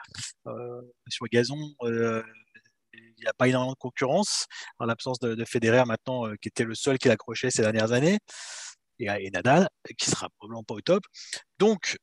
[0.46, 1.59] Euh, sur gazon,
[2.97, 4.47] il n'y a pas énormément de concurrence,
[4.79, 8.19] en l'absence de, de, Federer maintenant, qui était le seul qui l'accrochait ces dernières années.
[9.01, 11.05] Et, Nadal, qui sera probablement pas au top.
[11.59, 11.99] Donc,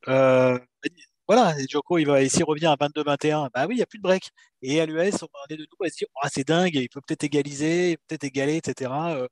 [1.34, 4.00] voilà, et Djoko, il va, s'il revient à 22-21, bah oui, il n'y a plus
[4.00, 4.32] de break.
[4.62, 7.00] Et à l'US, on est de nous à se dire, ah, c'est dingue, il peut
[7.08, 8.92] peut-être égaliser, peut-être égaler, etc.
[8.92, 9.28] Euh.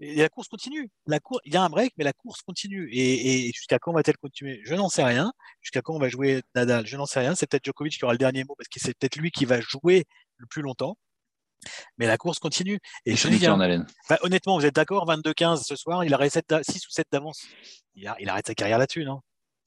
[0.00, 0.90] Et la course continue.
[1.06, 1.40] La cour...
[1.44, 2.88] Il y a un break, mais la course continue.
[2.92, 4.60] Et, jusqu'à quand va-t-elle continuer?
[4.64, 5.32] Je n'en sais rien.
[5.60, 6.86] Jusqu'à quand on va jouer Nadal?
[6.86, 7.34] Je n'en sais rien.
[7.36, 9.60] C'est peut-être Djokovic qui aura le dernier mot parce que c'est peut-être lui qui va
[9.60, 10.06] jouer
[10.40, 10.96] le plus longtemps.
[11.98, 12.78] Mais la course continue.
[13.04, 16.86] Et, je dis, hein, bah, honnêtement, vous êtes d'accord 22-15 ce soir, il arrête 6
[16.86, 17.46] ou 7 d'avance.
[17.94, 19.20] Il, il, arrête sa carrière là-dessus, non?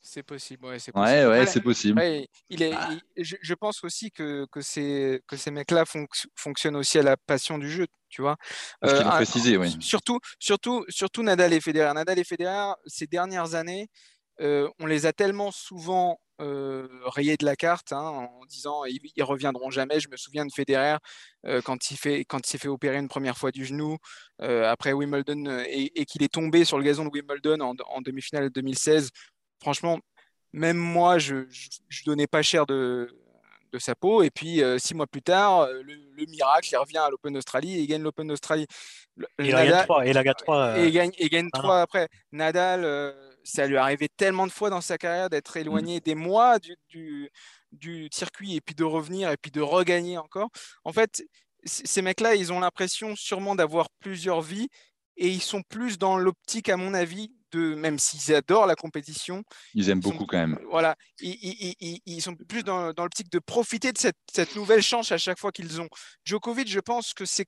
[0.05, 1.09] C'est possible, ouais, c'est possible.
[1.09, 2.01] Ouais, ouais, c'est possible.
[2.49, 2.89] il est, bah.
[3.15, 5.85] je, pense aussi que, que ces, que ces mecs-là
[6.35, 8.35] fonctionnent aussi à la passion du jeu, tu vois.
[8.81, 9.77] Parce qu'il euh, précisé, oui.
[9.79, 11.93] Surtout, surtout, surtout Nadal et Federer.
[11.93, 13.87] Nadal et Federer, ces dernières années,
[14.41, 18.99] euh, on les a tellement souvent euh, rayés de la carte hein, en disant ils,
[19.15, 19.99] ils, reviendront jamais.
[19.99, 20.97] Je me souviens de Federer
[21.63, 23.97] quand il fait quand il s'est fait opérer une première fois du genou
[24.39, 29.11] après Wimbledon et, qu'il est tombé sur le gazon de Wimbledon en, en demi-finale 2016
[29.63, 29.99] franchement,
[30.51, 33.09] même moi, je, ne donnais pas cher de,
[33.79, 34.21] sa peau.
[34.21, 37.75] Et puis, euh, six mois plus tard, euh, le, miracle, il revient à l'Open d'Australie
[37.79, 38.67] et il gagne l'Open d'Australie.
[39.39, 40.79] Il, gagne trois, il gagne 3.
[40.79, 42.07] Et il gagne, il gagne trois après.
[42.31, 43.11] Nadal, euh,
[43.43, 47.29] ça lui est arrivé tellement de fois dans sa carrière d'être éloigné des mois du,
[47.71, 50.49] du, circuit et puis de revenir et puis de regagner encore.
[50.83, 51.23] En fait,
[51.65, 54.69] ces mecs-là, ils ont l'impression sûrement d'avoir plusieurs vies
[55.17, 59.43] et ils sont plus dans l'optique, à mon avis, même s'ils adorent la compétition.
[59.73, 60.59] Ils aiment beaucoup quand même.
[60.69, 65.51] Voilà, ils, sont plus dans, l'optique de profiter de cette, nouvelle chance à chaque fois
[65.51, 65.89] qu'ils ont.
[66.25, 67.47] Djokovic, je pense que c'est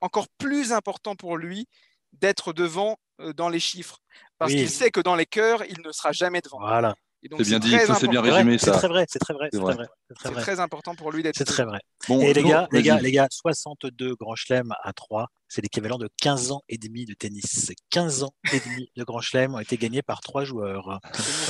[0.00, 1.66] encore plus important pour lui
[2.12, 3.98] d'être devant euh, dans les chiffres.
[4.42, 6.58] Parce qu'il sait que dans les cœurs, il ne sera jamais devant.
[6.60, 6.94] Voilà.
[7.22, 8.72] C'est bien dit, c'est bien résumé ça.
[8.72, 9.86] C'est très vrai, c'est très vrai, c'est très vrai.
[10.24, 11.36] C'est très important pour lui d'être.
[11.36, 11.78] C'est très vrai.
[12.08, 16.08] et les gars, les gars, les gars, 62 grands chelems à 3, c'est l'équivalent de
[16.22, 17.72] 15 ans et demi de tennis.
[17.90, 20.98] 15 ans et demi de Grand Chelem ont été gagnés par trois joueurs.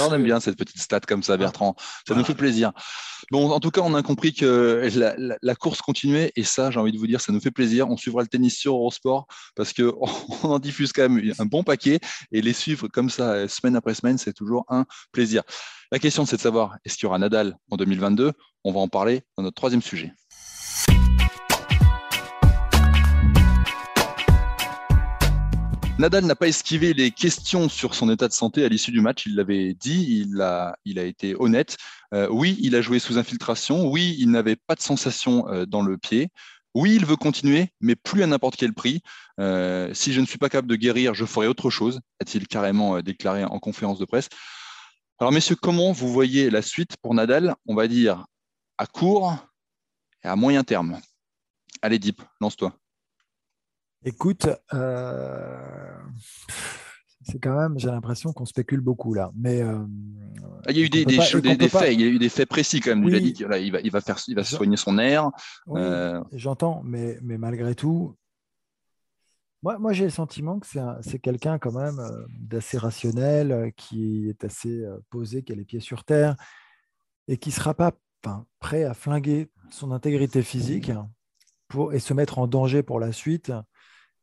[0.01, 1.77] on aime bien cette petite stat comme ça, Bertrand.
[2.09, 2.73] Ça nous fait plaisir.
[3.31, 4.91] Bon, en tout cas, on a compris que
[5.41, 7.88] la, course continuait et ça, j'ai envie de vous dire, ça nous fait plaisir.
[7.91, 9.95] On suivra le tennis sur Eurosport parce qu'on
[10.43, 12.01] en diffuse quand même un bon paquet
[12.33, 15.45] et les suivre comme ça, semaine après semaine, c'est toujours un plaisir.
[15.93, 18.33] La question, c'est de savoir est-ce qu'il y aura Nadal en 2022
[18.65, 20.12] On va en parler dans notre troisième sujet.
[25.98, 29.26] Nadal n'a pas esquivé les questions sur son état de santé à l'issue du match.
[29.26, 31.76] Il l'avait dit, il a, été honnête.
[32.14, 33.87] Euh, oui, il a joué sous infiltration.
[33.87, 36.31] Oui, il n'avait pas de sensation euh, dans le pied.
[36.74, 39.02] Oui, il veut continuer, mais plus à n'importe quel prix.
[39.38, 43.00] Euh, si je ne suis pas capable de guérir, je ferai autre chose, a-t-il carrément
[43.02, 44.28] déclaré en conférence de presse.
[45.18, 47.55] Alors, messieurs, comment vous voyez la suite pour Nadal?
[47.66, 48.24] On va dire
[48.78, 49.37] à court
[50.24, 50.98] et à moyen terme.
[51.83, 52.72] Allez, Deep, lance-toi.
[54.05, 55.99] Écoute, euh,
[57.23, 59.31] c'est quand même, j'ai l'impression qu'on spécule beaucoup là.
[59.37, 62.49] Mais ah, il y a eu des, des, faits, il y a eu des faits
[62.49, 63.05] précis quand même.
[63.09, 65.31] Il a dit qu'il va, il va faire, il va soigner son air.
[66.33, 68.17] J'entends, mais, mais malgré tout,
[69.62, 70.67] moi, moi j'ai le sentiment que
[71.03, 72.01] c'est quelqu'un quand même
[72.41, 76.35] d'assez rationnel, qui est assez posé, qui a les pieds sur terre
[77.29, 77.93] et qui ne sera pas
[78.59, 80.93] prêt à flinguer son intégrité physique
[81.69, 83.53] pour, et se mettre en danger pour la suite.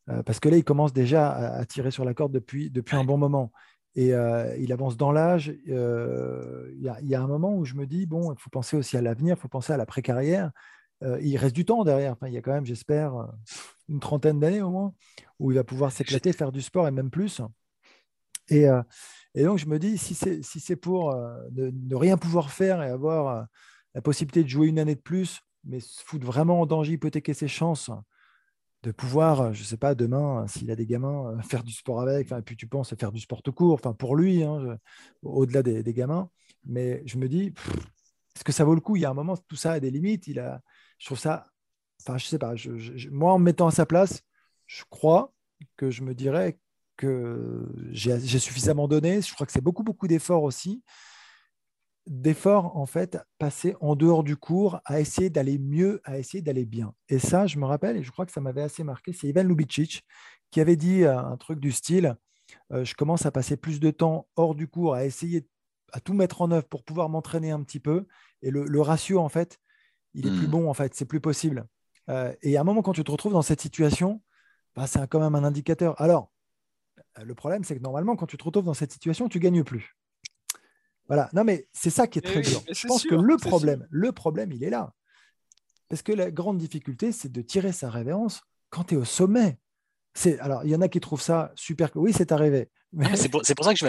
[0.10, 3.04] Euh, parce que là, il commence déjà à, tirer sur la corde depuis, depuis un
[3.04, 3.52] bon moment.
[3.96, 5.54] Et euh, il avance dans l'âge.
[5.68, 8.98] Euh, il y, a un moment où je me dis, bon, il faut penser aussi
[8.98, 10.52] à l'avenir, il faut penser à la pré-carrière.
[11.22, 12.14] il reste du temps derrière.
[12.14, 13.14] Enfin, il y a quand même, j'espère,
[13.88, 14.94] une trentaine d'années au moins,
[15.40, 17.42] où il va pouvoir s'éclater, faire du sport et même plus.
[18.50, 18.66] Et,
[19.36, 21.16] et donc, je me dis, si c'est si pour
[21.52, 23.48] ne, rien pouvoir faire et avoir
[23.96, 27.34] la possibilité de jouer une année de plus, mais se foutre vraiment en danger, hypothéquer
[27.34, 27.92] ses chances
[28.84, 32.32] de pouvoir, je ne sais pas, demain, s'il a des gamins, faire du sport avec,
[32.32, 34.78] et puis tu penses à faire du sport tout court, enfin pour lui, hein,
[35.22, 36.30] au-delà des, gamins.
[36.66, 37.54] Mais je me dis,
[38.36, 38.96] est-ce que ça vaut le coup?
[38.96, 40.28] Il y a un moment, tout ça a des limites.
[40.28, 40.62] Il a,
[40.98, 41.48] je trouve ça,
[42.02, 42.54] enfin, je sais pas,
[43.12, 44.22] moi, en me mettant à sa place,
[44.66, 45.34] je crois
[45.76, 46.58] que je me dirais
[46.96, 49.22] que j'ai suffisamment donné.
[49.22, 50.84] Je crois que c'est beaucoup, beaucoup d'efforts aussi
[52.10, 56.66] d'efforts en fait passés en dehors du cours à essayer d'aller mieux, à essayer d'aller
[56.66, 56.94] bien.
[57.08, 59.44] Et ça, je me rappelle, et je crois que ça m'avait assez marqué, c'est Ivan
[59.44, 60.04] Lubicic
[60.52, 62.18] qui avait dit euh, un truc du style
[62.72, 65.48] euh, je commence à passer plus de temps hors du cours, à essayer
[65.92, 68.08] à tout mettre en œuvre pour pouvoir m'entraîner un petit peu.
[68.42, 69.60] Et le, ratio, en fait,
[70.14, 70.52] il est plus hmm.
[70.52, 71.66] bon, en fait, c'est plus possible.
[72.10, 74.22] Euh, et à un moment, quand tu te retrouves dans cette situation,
[74.76, 76.00] bah, c'est quand même un indicateur.
[76.00, 76.32] Alors,
[77.22, 79.98] le problème, c'est que normalement, quand tu te retrouves dans cette situation, tu gagnes plus.
[81.10, 81.30] Voilà.
[81.34, 82.64] Non, mais c'est ça qui est très dur.
[82.72, 84.94] Je pense que le problème, le problème, il est là.
[85.90, 89.58] Parce que la grande difficulté, c'est de tirer sa révérence quand tu es au sommet.
[90.40, 91.90] Alors, il y en a qui trouvent ça super.
[91.96, 92.70] Oui, c'est arrivé.
[93.16, 93.80] C'est pour, ça que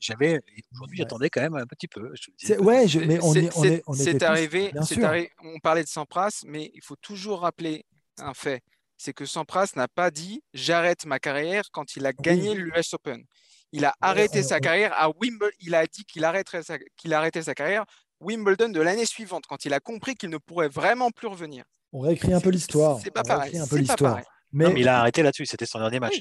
[0.00, 0.40] j'avais.
[0.72, 2.12] Aujourd'hui, j'attendais quand même un petit peu.
[2.60, 3.82] ouais, mais on est.
[3.94, 7.86] C'est arrivé, arrivé, On parlait de Sampras, mais il faut toujours rappeler
[8.18, 8.62] un fait
[8.98, 13.24] c'est que Sampras n'a pas dit j'arrête ma carrière quand il a gagné l'US Open.
[13.72, 15.50] Il a arrêté sa carrière à Wimbledon.
[15.60, 16.78] Il a dit qu'il arrêterait sa...
[16.96, 17.84] qu'il arrêtait sa carrière
[18.20, 21.64] Wimbledon de l'année suivante, quand il a compris qu'il ne pourrait vraiment plus revenir.
[21.92, 22.98] On réécrit un peu l'histoire.
[23.00, 23.56] C'est pas pareil.
[23.56, 24.20] Un peu l'histoire.
[24.52, 24.72] Mais...
[24.76, 25.46] il a arrêté là-dessus.
[25.46, 26.20] C'était son dernier match.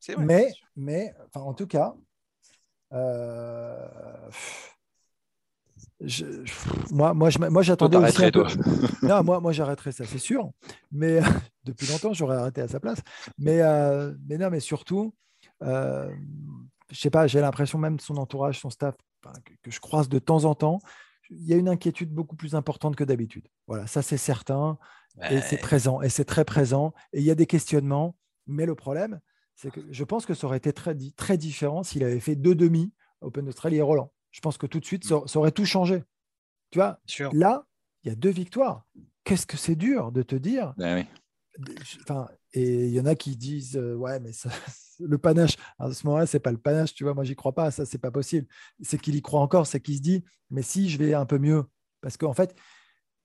[0.00, 1.94] c'est vrai, Mais, mais enfin, en tout cas,
[2.92, 3.86] euh,
[6.90, 8.44] moi, moi, moi j'attendais aussi un peu...
[9.02, 10.50] Non, moi, moi j'arrêterais ça, c'est sûr.
[10.92, 11.20] Mais
[11.64, 12.98] depuis longtemps, j'aurais arrêté à sa place.
[13.38, 15.14] Mais, euh, mais non, mais surtout,
[15.62, 16.10] euh,
[16.90, 18.94] je sais pas, j'ai l'impression même de son entourage, son staff,
[19.62, 20.78] que, je croise de temps en temps,
[21.30, 23.48] il y a une inquiétude beaucoup plus importante que d'habitude.
[23.66, 24.78] Voilà, ça c'est certain,
[25.30, 28.74] et c'est présent, et c'est très présent, et il y a des questionnements, mais le
[28.74, 29.20] problème,
[29.54, 32.54] c'est que je pense que ça aurait été très, très différent s'il avait fait deux
[32.54, 34.12] demi Open d'Australie et Roland.
[34.30, 36.04] Je pense que tout de suite, ça, aurait tout changé.
[36.70, 37.00] Tu vois,
[37.32, 37.66] là,
[38.04, 38.84] il y a deux victoires.
[39.24, 41.06] Qu'est-ce que c'est dur de te dire ben
[42.02, 44.50] enfin, Et il y en a qui disent, euh, ouais, mais ça,
[45.00, 45.56] le panache.
[45.78, 47.14] À ce moment-là, c'est pas le panache, tu vois.
[47.14, 47.70] Moi, j'y crois pas.
[47.70, 48.46] Ça, c'est pas possible.
[48.82, 49.66] C'est qu'il y croit encore.
[49.66, 51.64] C'est qu'il se dit, mais si je vais un peu mieux,
[52.00, 52.54] parce qu'en fait,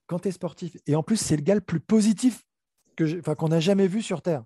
[0.08, 2.44] quand tu es sportif, et en plus, c'est le gars le plus positif
[2.96, 4.44] que qu'on n'a jamais vu sur Terre.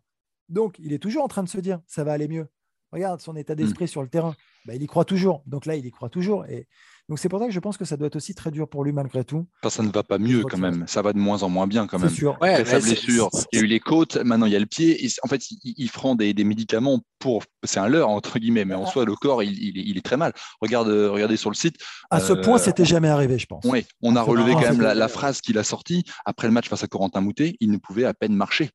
[0.50, 2.48] Donc, il est toujours en train de se dire, ça va aller mieux.
[2.92, 3.88] Regarde son état d'esprit mmh.
[3.88, 4.36] sur le terrain.
[4.66, 5.44] Bah, il y croit toujours.
[5.46, 6.46] Donc là, il y croit toujours.
[6.46, 6.68] Et
[7.08, 8.84] donc c'est pour ça que je pense que ça doit être aussi très dur pour
[8.84, 9.46] lui malgré tout.
[9.68, 10.86] Ça, ne va pas mieux quand même.
[10.88, 12.10] Ça va de moins en moins bien quand même.
[12.10, 12.38] Sûr.
[12.42, 15.08] sa blessure, il y a eu les côtes, maintenant il y a le pied.
[15.24, 17.44] en fait, il, prend des, médicaments pour.
[17.64, 18.92] C'est un leurre entre guillemets, mais en ah.
[18.92, 20.34] soi, le corps, il, est très mal.
[20.62, 21.76] Regarde, regardez sur le site.
[22.10, 23.64] À ce point, euh, c'était jamais arrivé, je pense.
[23.66, 26.70] Oui, on a relevé quand même la, la, phrase qu'il a sortie après le match
[26.70, 27.56] face à Corentin Moutet.
[27.60, 28.72] Il ne pouvait à peine marcher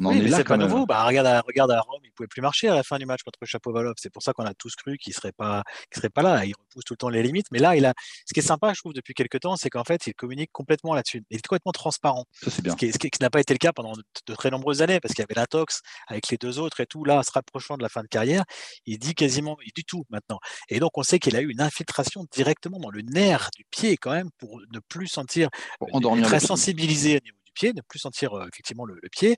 [0.00, 0.86] oui, mais c'est pas nouveau.
[0.86, 3.22] Bah, regarde, à, regarde à Rome, il pouvait plus marcher à la fin du match
[3.22, 3.94] contre Chapovalov.
[3.98, 5.62] C'est pour ça qu'on a tous cru qu'il serait pas,
[5.94, 6.44] serait pas là.
[6.44, 7.46] Il repousse tout le temps les limites.
[7.52, 7.92] Mais là, il a.
[8.26, 10.94] Ce qui est sympa, je trouve, depuis quelques temps, c'est qu'en fait, il communique complètement
[10.94, 11.24] là-dessus.
[11.30, 12.24] Il est complètement transparent.
[12.42, 12.72] Ça, bien.
[12.72, 15.26] Ce qui, n'a pas été le cas pendant de, très nombreuses années, parce qu'il y
[15.28, 17.04] avait l'intox avec les deux autres et tout.
[17.04, 18.44] Là, se rapprochant de la fin de carrière,
[18.86, 20.38] il dit quasiment, il dit tout maintenant.
[20.68, 23.96] Et donc, on sait qu'il a eu une infiltration directement dans le nerf du pied
[23.96, 25.88] quand même pour ne plus sentir, pour
[26.22, 29.36] très sensibilisé au niveau du pied, ne plus sentir euh, effectivement le, le pied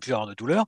[0.00, 0.64] plus avoir de douleur.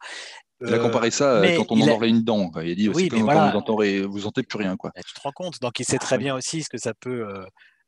[0.60, 2.50] Il a comparé ça euh, quand on endort une dent.
[2.62, 4.76] Il a dit aussi quand, vous, vous sentez plus rien.
[4.76, 4.92] Quoi.
[4.94, 5.60] tu te rends compte.
[5.60, 7.44] Donc il sait très bien aussi ce que ça peut euh,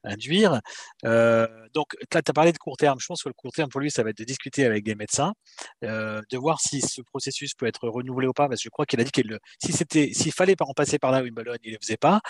[0.07, 0.61] induire.
[1.05, 2.99] Euh, donc tu as parlé de court terme.
[3.01, 4.95] Je pense que le court terme pour lui, ça va être de discuter avec des
[4.95, 5.35] médecins,
[5.83, 8.49] de voir si ce processus peut être renouvelé ou pas.
[8.49, 11.11] Parce que je crois qu'il a dit qu'il si c'était, s'il fallait en passer par
[11.13, 12.21] là, Wimbledon, il ne le faisait pas.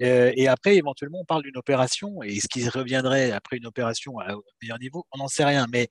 [0.00, 2.22] et après, éventuellement, on parle d'une opération.
[2.22, 5.66] Et ce qui reviendrait après une opération à meilleur niveau, on n'en sait rien.
[5.72, 5.88] Mais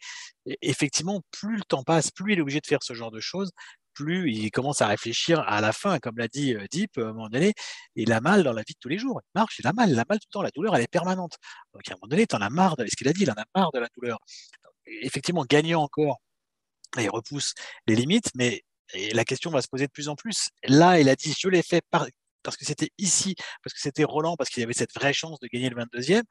[0.61, 3.51] effectivement, plus le temps passe, plus il est obligé de faire ce genre de choses,
[3.93, 7.29] plus, il commence à réfléchir à la fin, comme l'a dit Deep, à un moment
[7.29, 7.53] donné,
[7.95, 9.21] il a mal dans la vie de tous les jours.
[9.23, 10.41] Il marche, il a mal, il a mal tout le temps.
[10.41, 11.37] La douleur, elle est permanente.
[11.73, 13.31] Donc à un moment donné, tu en as marre de ce qu'il a dit, il
[13.31, 14.19] en a marre de la douleur.
[14.85, 16.17] Effectivement, gagnant encore,
[16.97, 17.53] il repousse
[17.87, 18.61] les limites, mais
[19.13, 20.49] la question va se poser de plus en plus.
[20.67, 24.35] Là, il a dit, je l'ai fait parce que c'était ici, parce que c'était Roland,
[24.35, 26.23] parce qu'il y avait cette vraie chance de gagner le 22e.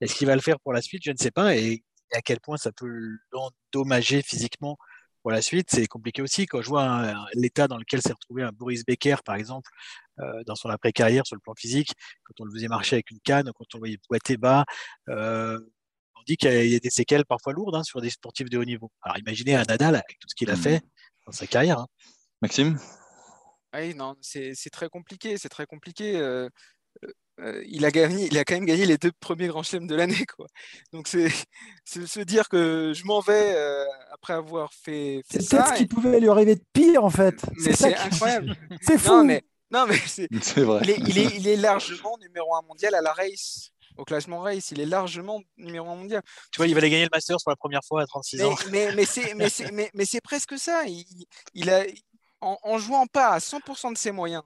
[0.00, 1.02] Est-ce qu'il va le faire pour la suite?
[1.04, 1.56] Je ne sais pas.
[1.56, 1.82] Et
[2.12, 4.78] à quel point ça peut l'endommager physiquement
[5.22, 6.46] pour la suite, c'est compliqué aussi.
[6.46, 9.70] Quand je vois l'état dans lequel s'est retrouvé un Boris Becker, par exemple,
[10.18, 11.92] euh, dans son après-carrière sur le plan physique,
[12.24, 14.64] quand on le faisait marcher avec une canne, quand on le voyait boiter bas,
[15.08, 15.58] euh,
[16.16, 18.64] on dit qu'il y a des séquelles parfois lourdes hein, sur des sportifs de haut
[18.64, 18.90] niveau.
[19.02, 20.62] Alors imaginez un Nadal avec tout ce qu'il a mmh.
[20.62, 20.82] fait
[21.26, 21.80] dans sa carrière.
[21.80, 21.86] Hein.
[22.42, 22.78] Maxime?
[23.74, 26.16] Oui, non, c'est très compliqué, c'est très compliqué.
[26.16, 26.48] Euh,
[27.40, 29.94] euh, il, a gagné, il a quand même gagné les deux premiers grands chelems de
[29.94, 30.26] l'année.
[30.36, 30.46] Quoi.
[30.92, 31.28] Donc, c'est
[31.84, 35.86] se dire que je m'en vais euh, après avoir fait, fait C'est peut-être ce qui
[35.86, 37.40] pouvait lui arriver de pire, en fait.
[37.58, 38.56] C'est incroyable.
[38.82, 39.08] c'est fou.
[39.08, 40.82] Non, mais, non, mais c'est vrai.
[40.84, 43.70] Il est, il, est, il est, largement numéro un mondial à la race.
[43.96, 46.22] Au classement race, il est largement numéro un mondial.
[46.52, 48.54] Tu vois, il va aller gagner le Masters pour la première fois à 36 ans.
[48.70, 50.84] Mais, mais, mais c'est presque ça.
[50.86, 51.04] Il,
[51.54, 51.84] il a,
[52.40, 54.42] en, en jouant pas à 100% de ses moyens,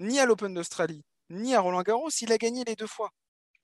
[0.00, 1.02] ni à l'Open d'Australie,
[1.34, 3.10] ni à Roland Garros, il a gagné les deux fois.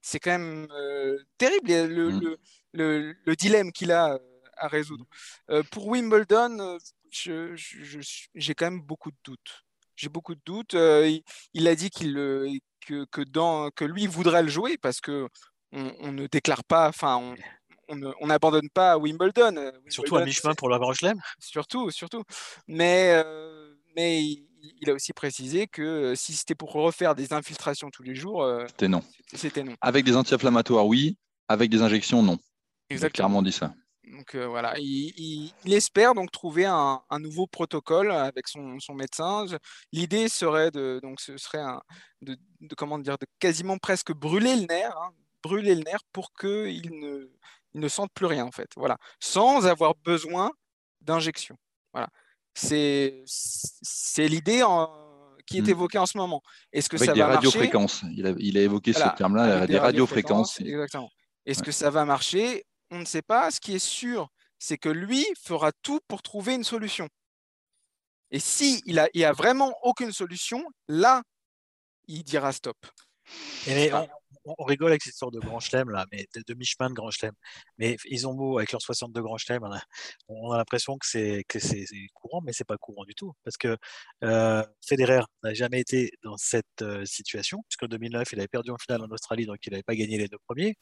[0.01, 2.37] C'est quand même euh, terrible mmh.
[2.73, 4.19] le, le, dilemme qu'il a euh,
[4.57, 5.05] à résoudre.
[5.49, 6.79] Euh, pour Wimbledon,
[7.11, 9.63] j'ai quand même beaucoup de doutes.
[9.95, 10.73] J'ai beaucoup de doutes.
[10.73, 12.15] il, a dit qu'il
[12.87, 15.27] que, que, dans, que lui voudrait le jouer parce que
[15.71, 17.35] on, ne déclare pas, enfin,
[17.87, 19.71] on, n'abandonne pas Wimbledon.
[19.87, 20.93] Surtout à mi-chemin pour le Grand.
[21.37, 22.23] Surtout, surtout.
[22.67, 23.23] Mais,
[23.95, 24.50] mais il
[24.89, 28.87] a aussi précisé que si c'était pour refaire des infiltrations tous les jours, euh, c'était
[28.87, 29.01] non.
[29.33, 29.75] C'était non.
[29.81, 31.17] Avec des anti-inflammatoires, oui.
[31.47, 32.37] Avec des injections, non.
[32.89, 32.99] Exactement.
[32.99, 33.73] Il a clairement dit ça.
[34.11, 39.45] Donc euh, voilà, il, espère donc trouver un, nouveau protocole avec son, médecin.
[39.91, 41.63] L'idée serait de donc ce serait
[42.21, 42.37] de,
[42.75, 45.11] comment dire de quasiment presque brûler le nerf, hein,
[45.43, 47.29] brûler le nerf pour qu'il ne
[47.73, 48.69] il ne sente plus rien en fait.
[48.75, 50.51] Voilà, sans avoir besoin
[51.01, 51.55] d'injection.
[51.93, 52.09] Voilà
[52.53, 53.25] c'est
[54.17, 54.63] l'idée
[55.45, 55.69] qui est mmh.
[55.69, 56.41] évoquée en ce moment.
[56.71, 58.03] Est-ce que ça des va radiofréquences.
[58.13, 60.59] Il a, il a évoqué ce terme-là, des, radiofréquences.
[60.59, 61.09] Exactement.
[61.45, 62.65] Est-ce que ça va marcher?
[62.91, 63.51] On ne sait pas.
[63.51, 67.07] Ce qui est sûr, c'est que lui fera tout pour trouver une solution.
[68.29, 71.21] Et si il a, il a vraiment aucune solution, là,
[72.07, 72.77] il dira stop.
[73.67, 73.91] Et
[74.45, 77.33] on, rigole avec cette sorte de grand chelem, là, mais de demi-chemin de grand chelem.
[77.77, 79.61] Mais ils ont beau, avec leurs 62 grands chelem,
[80.27, 81.43] on a, l'impression que c'est
[82.13, 83.33] courant, mais c'est pas courant du tout.
[83.43, 83.77] Parce que
[84.23, 88.77] euh, Federer n'a jamais été dans cette euh, situation, puisqu'en 2009, il avait perdu en
[88.77, 90.75] finale en Australie, donc il n'avait pas gagné les deux premiers.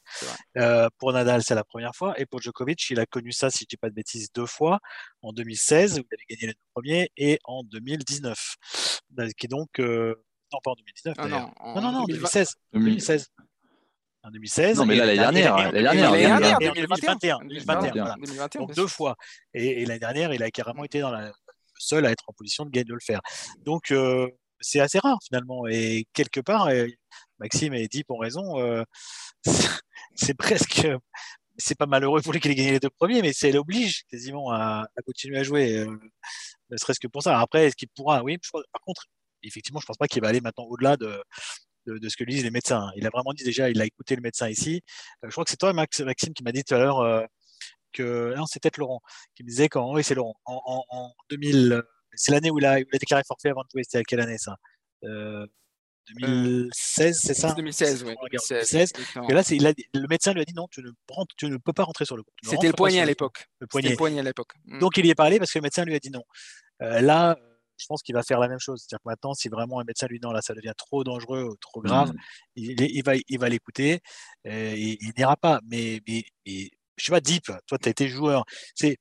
[0.57, 2.19] Euh, pour Nadal, c'est la première fois.
[2.19, 4.45] Et pour Djokovic, il a connu ça, si je ne dis pas de bêtises, deux
[4.45, 4.79] fois,
[5.21, 8.55] en 2016, où il avait gagné les deux premiers, et en 2019.
[9.37, 9.81] Qui donc
[10.51, 11.15] non, pas en 2019.
[11.17, 12.55] Ah non, non, non, en 2016.
[12.73, 13.27] 2016.
[14.23, 14.77] En 2016.
[14.77, 15.71] Non, mais là, l'année dernière.
[15.71, 16.59] L'année dernière.
[16.59, 17.39] 2021.
[17.39, 18.59] 2021.
[18.59, 19.15] Donc deux fois.
[19.53, 21.31] Et, l'année dernière, il a carrément été dans la,
[21.77, 23.21] seul à être en position de, de le faire.
[23.63, 25.67] Donc, euh, c'est assez rare finalement.
[25.67, 26.69] Et quelque part,
[27.39, 28.59] Maxime et Deep ont raison.
[28.59, 28.83] Euh,
[30.15, 30.87] c'est presque.
[31.57, 34.51] C'est pas malheureux pour lui qu'il ait gagné les deux premiers, mais c'est l'oblige quasiment
[34.51, 35.79] à, continuer à jouer.
[35.79, 35.99] Euh,
[36.69, 37.39] ne serait-ce que pour ça.
[37.39, 38.23] Après, est-ce qu'il pourra?
[38.23, 39.07] Oui, par contre,
[39.43, 41.23] effectivement, je ne pense pas qu'il va aller maintenant au-delà de,
[41.97, 42.91] de, ce que disent les médecins.
[42.95, 44.81] Il a vraiment dit déjà, il a écouté le médecin ici.
[45.23, 47.25] Euh, je crois que c'est toi, Max, Maxime, qui m'a dit tout à l'heure euh,
[47.93, 48.33] que.
[48.35, 49.01] Non, c'est peut-être Laurent,
[49.35, 49.93] qui me disait quand.
[49.93, 50.35] Oui, c'est Laurent.
[50.45, 51.81] En, 2000,
[52.13, 53.83] c'est l'année où il a, déclaré forfait avant de jouer.
[53.83, 54.57] C'était à quelle année ça?
[55.01, 57.53] 2016, euh, c'est ça?
[57.53, 58.15] 2016, oui.
[58.31, 58.91] 2016.
[59.29, 60.91] Et là, il a, le médecin lui a dit non, tu ne,
[61.37, 62.33] tu ne peux pas rentrer sur le court.
[62.43, 63.47] C'était le poignet à l'époque.
[63.59, 64.19] Le poignet.
[64.19, 64.51] à l'époque.
[64.79, 66.23] Donc il y est parlé parce que le médecin lui a dit non.
[66.79, 67.37] là,
[67.79, 68.81] je pense qu'il va faire la même chose.
[68.81, 71.43] C'est-à-dire que maintenant, si vraiment un médecin lui dit non, là, ça devient trop dangereux
[71.43, 72.13] ou trop grave, mmh.
[72.55, 73.99] il, va, il va l'écouter.
[74.45, 75.59] et il n'ira pas.
[75.65, 78.43] Mais, mais, mais, je sais pas, Deep, toi, tu as été joueur.
[78.75, 78.97] C'est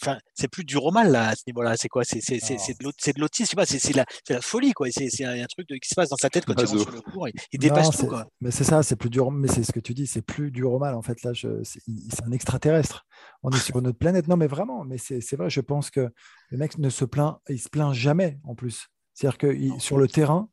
[0.00, 1.76] Enfin, c'est plus du roman là à ce niveau-là.
[1.76, 2.04] C'est quoi?
[2.04, 3.60] C'est de l'autisme.
[3.64, 4.88] C'est la, la folie quoi.
[4.90, 7.28] C'est un, truc qui se passe dans sa tête quand il rentre sur le cours.
[7.52, 8.26] Il, dépasse tout quoi.
[8.40, 8.82] Mais c'est ça.
[8.82, 9.20] C'est plus du.
[9.32, 10.06] Mais c'est ce que tu dis.
[10.06, 11.22] C'est plus du roman en fait.
[11.22, 13.06] Là, c'est un extraterrestre.
[13.42, 14.28] On est sur notre planète.
[14.28, 14.84] Non, mais vraiment.
[14.84, 15.50] Mais c'est vrai.
[15.50, 16.08] Je pense que
[16.50, 17.38] le mec ne se plaint.
[17.48, 18.88] Il se plaint jamais en plus.
[19.14, 20.48] C'est-à-dire que sur le terrain,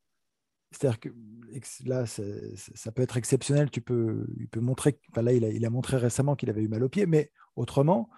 [0.72, 1.10] c'est-à-dire que
[1.86, 3.70] là, ça peut être exceptionnel.
[3.70, 5.00] Tu peux, il peut montrer.
[5.12, 7.32] Enfin, là, il a, il a montré récemment qu'il avait eu mal au pied, mais
[7.56, 8.10] autrement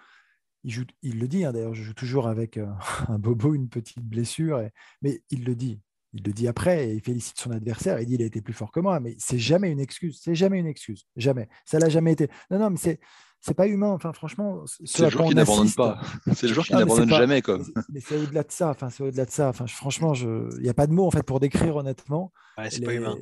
[0.64, 2.66] il, le dit, hein, d'ailleurs, je joue toujours avec euh,
[3.08, 4.62] un bobo, une petite blessure,
[5.02, 5.80] mais il le dit.
[6.14, 8.00] Il le dit après et il félicite son adversaire.
[8.00, 10.18] Il dit il a été plus fort que moi, mais c'est jamais une excuse.
[10.22, 11.04] C'est jamais une excuse.
[11.16, 11.50] Jamais.
[11.66, 12.30] Ça l'a jamais été.
[12.50, 12.98] Non, non, mais c'est
[13.40, 13.90] c'est pas humain.
[13.90, 16.00] Enfin, franchement, c'est le joueur qui n'abandonne pas.
[16.34, 17.58] C'est le joueur qui n'abandonne jamais, quoi.
[17.90, 18.70] Mais c'est au-delà de ça.
[18.70, 19.48] Enfin, c'est au-delà de ça.
[19.48, 22.32] Enfin, franchement, il n'y a pas de mots en fait pour décrire honnêtement.
[22.68, 23.16] c'est pas humain.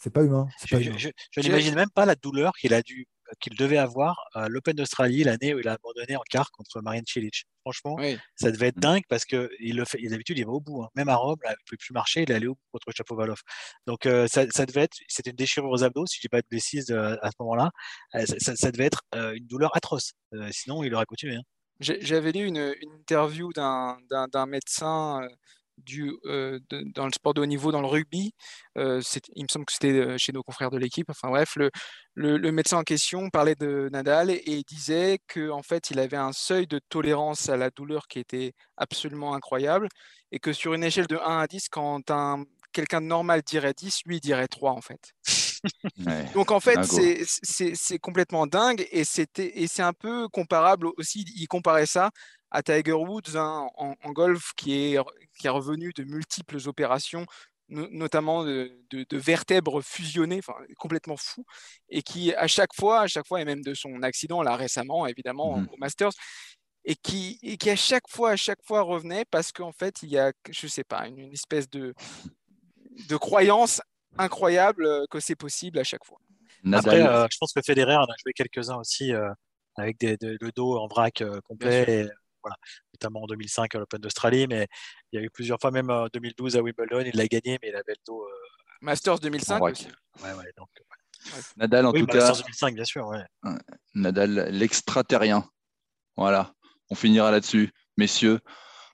[0.00, 0.48] C'est pas humain.
[0.66, 3.06] Je, n'imagine même pas la douleur qu'il a dû
[3.40, 7.02] qu'il devait avoir à l'Open d'Australie l'année où il a abandonné en quart contre Marian
[7.06, 7.44] Cilic.
[7.62, 7.98] Franchement,
[8.36, 8.80] ça devait être mm.
[8.80, 10.00] dingue parce que il le fait.
[10.02, 10.82] D'habitude, il va au bout.
[10.82, 10.88] Hein.
[10.94, 13.40] Même à Rome, il ne pouvait plus marcher, il allait au bout contre Chapovalov.
[13.86, 14.96] Donc euh, ça, devait être.
[15.08, 17.70] C'était une déchirure aux abdos, si je dis pas de bêtises euh, à ce moment-là.
[18.14, 20.12] Euh, ça, devait être une douleur atroce.
[20.50, 21.36] sinon, il aurait continué.
[21.36, 21.42] Hein.
[21.80, 25.20] J'avais lu une, une interview d'un médecin
[25.84, 28.34] du, euh, dans le sport de haut niveau, dans le rugby.
[28.78, 29.00] Euh,
[29.34, 31.08] il me semble que c'était euh, chez nos confrères de l'équipe.
[31.10, 31.70] Enfin bref, le,
[32.14, 36.32] le, médecin en question parlait de Nadal et disait qu'en en fait, il avait un
[36.32, 39.88] seuil de tolérance à la douleur qui était absolument incroyable
[40.32, 43.74] et que sur une échelle de 1 à 10, quand un, quelqu'un de normal dirait
[43.74, 45.12] 10, lui il dirait 3 en fait.
[46.34, 52.10] Donc en fait, c'est complètement dingue et c'est un peu comparable aussi, il comparait ça
[52.50, 54.98] à Tiger Woods hein, en, golf qui est,
[55.38, 57.26] qui est revenu de multiples opérations,
[57.68, 58.72] notamment de,
[59.12, 60.40] vertèbres fusionnées,
[60.78, 61.44] complètement fou,
[61.88, 65.06] et qui à chaque fois, à chaque fois, et même de son accident là récemment,
[65.06, 66.12] évidemment, mmh au Masters,
[66.84, 70.10] et qui, et qui à chaque fois, à chaque fois revenait parce qu'en fait, il
[70.10, 71.94] y a, je sais pas, une, espèce de,
[73.08, 73.80] de croyance
[74.18, 76.18] incroyable euh, que c'est possible à chaque fois.
[76.72, 79.30] Après, euh, je pense que Federer en a joué quelques-uns aussi euh,
[79.76, 82.08] avec des, le dos en vrac complet
[82.42, 82.56] voilà,
[82.94, 84.66] notamment en 2005 à l'Open d'Australie, mais
[85.12, 87.68] il y a eu plusieurs fois, même en 2012 à Wimbledon, il l'a gagné, mais
[87.68, 88.22] il avait le dos.
[88.22, 88.30] Euh,
[88.80, 89.86] Masters 2005 aussi.
[90.22, 90.68] Ouais, ouais, donc,
[91.56, 92.18] Nadal, en tout cas.
[92.18, 93.06] Masters 2005, bien sûr.
[93.06, 93.24] Ouais.
[93.94, 95.48] Nadal, l'extraterrien.
[96.16, 96.52] Voilà,
[96.90, 98.40] on finira là-dessus, messieurs.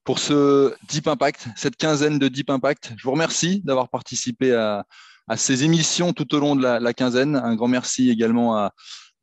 [0.05, 4.84] Pour ce Deep Impact, cette quinzaine de Deep Impact, je vous remercie d'avoir participé à,
[5.26, 7.34] à, ces émissions tout au long de la, la quinzaine.
[7.34, 8.72] Un grand merci également à,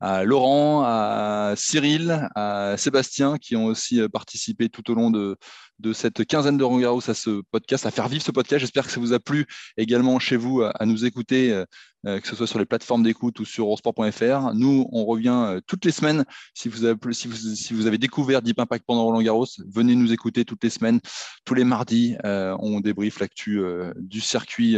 [0.03, 5.37] à Laurent, à Cyril, à Sébastien qui ont aussi euh, participé tout au long de,
[5.93, 8.59] cette quinzaine de Garros à ce podcast, à faire vivre ce podcast.
[8.59, 9.45] J'espère que ça vous a plu
[9.77, 11.65] également chez vous à, nous écouter, euh, euh,
[12.03, 14.53] que ce soit sur les plateformes d'écoute ou sur eurosport.fr.
[14.53, 16.25] Nous, on revient toutes les semaines.
[16.53, 19.95] Si vous, avez, si, vous, si vous avez découvert Deep Impact pendant Roland Garros, venez
[19.95, 20.99] nous écouter toutes les semaines.
[21.45, 23.61] Tous les mardis, on débriefe l'actu
[23.97, 24.77] du circuit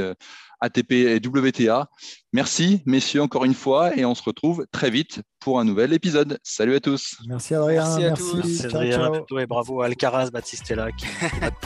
[0.61, 1.89] ATP et WTA.
[2.33, 6.39] Merci, messieurs, encore une fois, et on se retrouve très vite pour un nouvel épisode.
[6.43, 7.15] Salut à tous.
[7.27, 7.83] Merci Adrien.
[7.83, 8.33] Merci, à tous.
[8.35, 11.05] Merci Adrien, et bravo à Alcaraz Batistella qui,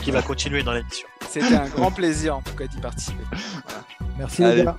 [0.02, 1.08] qui, va, continuer dans l'émission.
[1.28, 3.24] C'était un grand plaisir en tout cas d'y participer.
[4.18, 4.78] Merci les gars.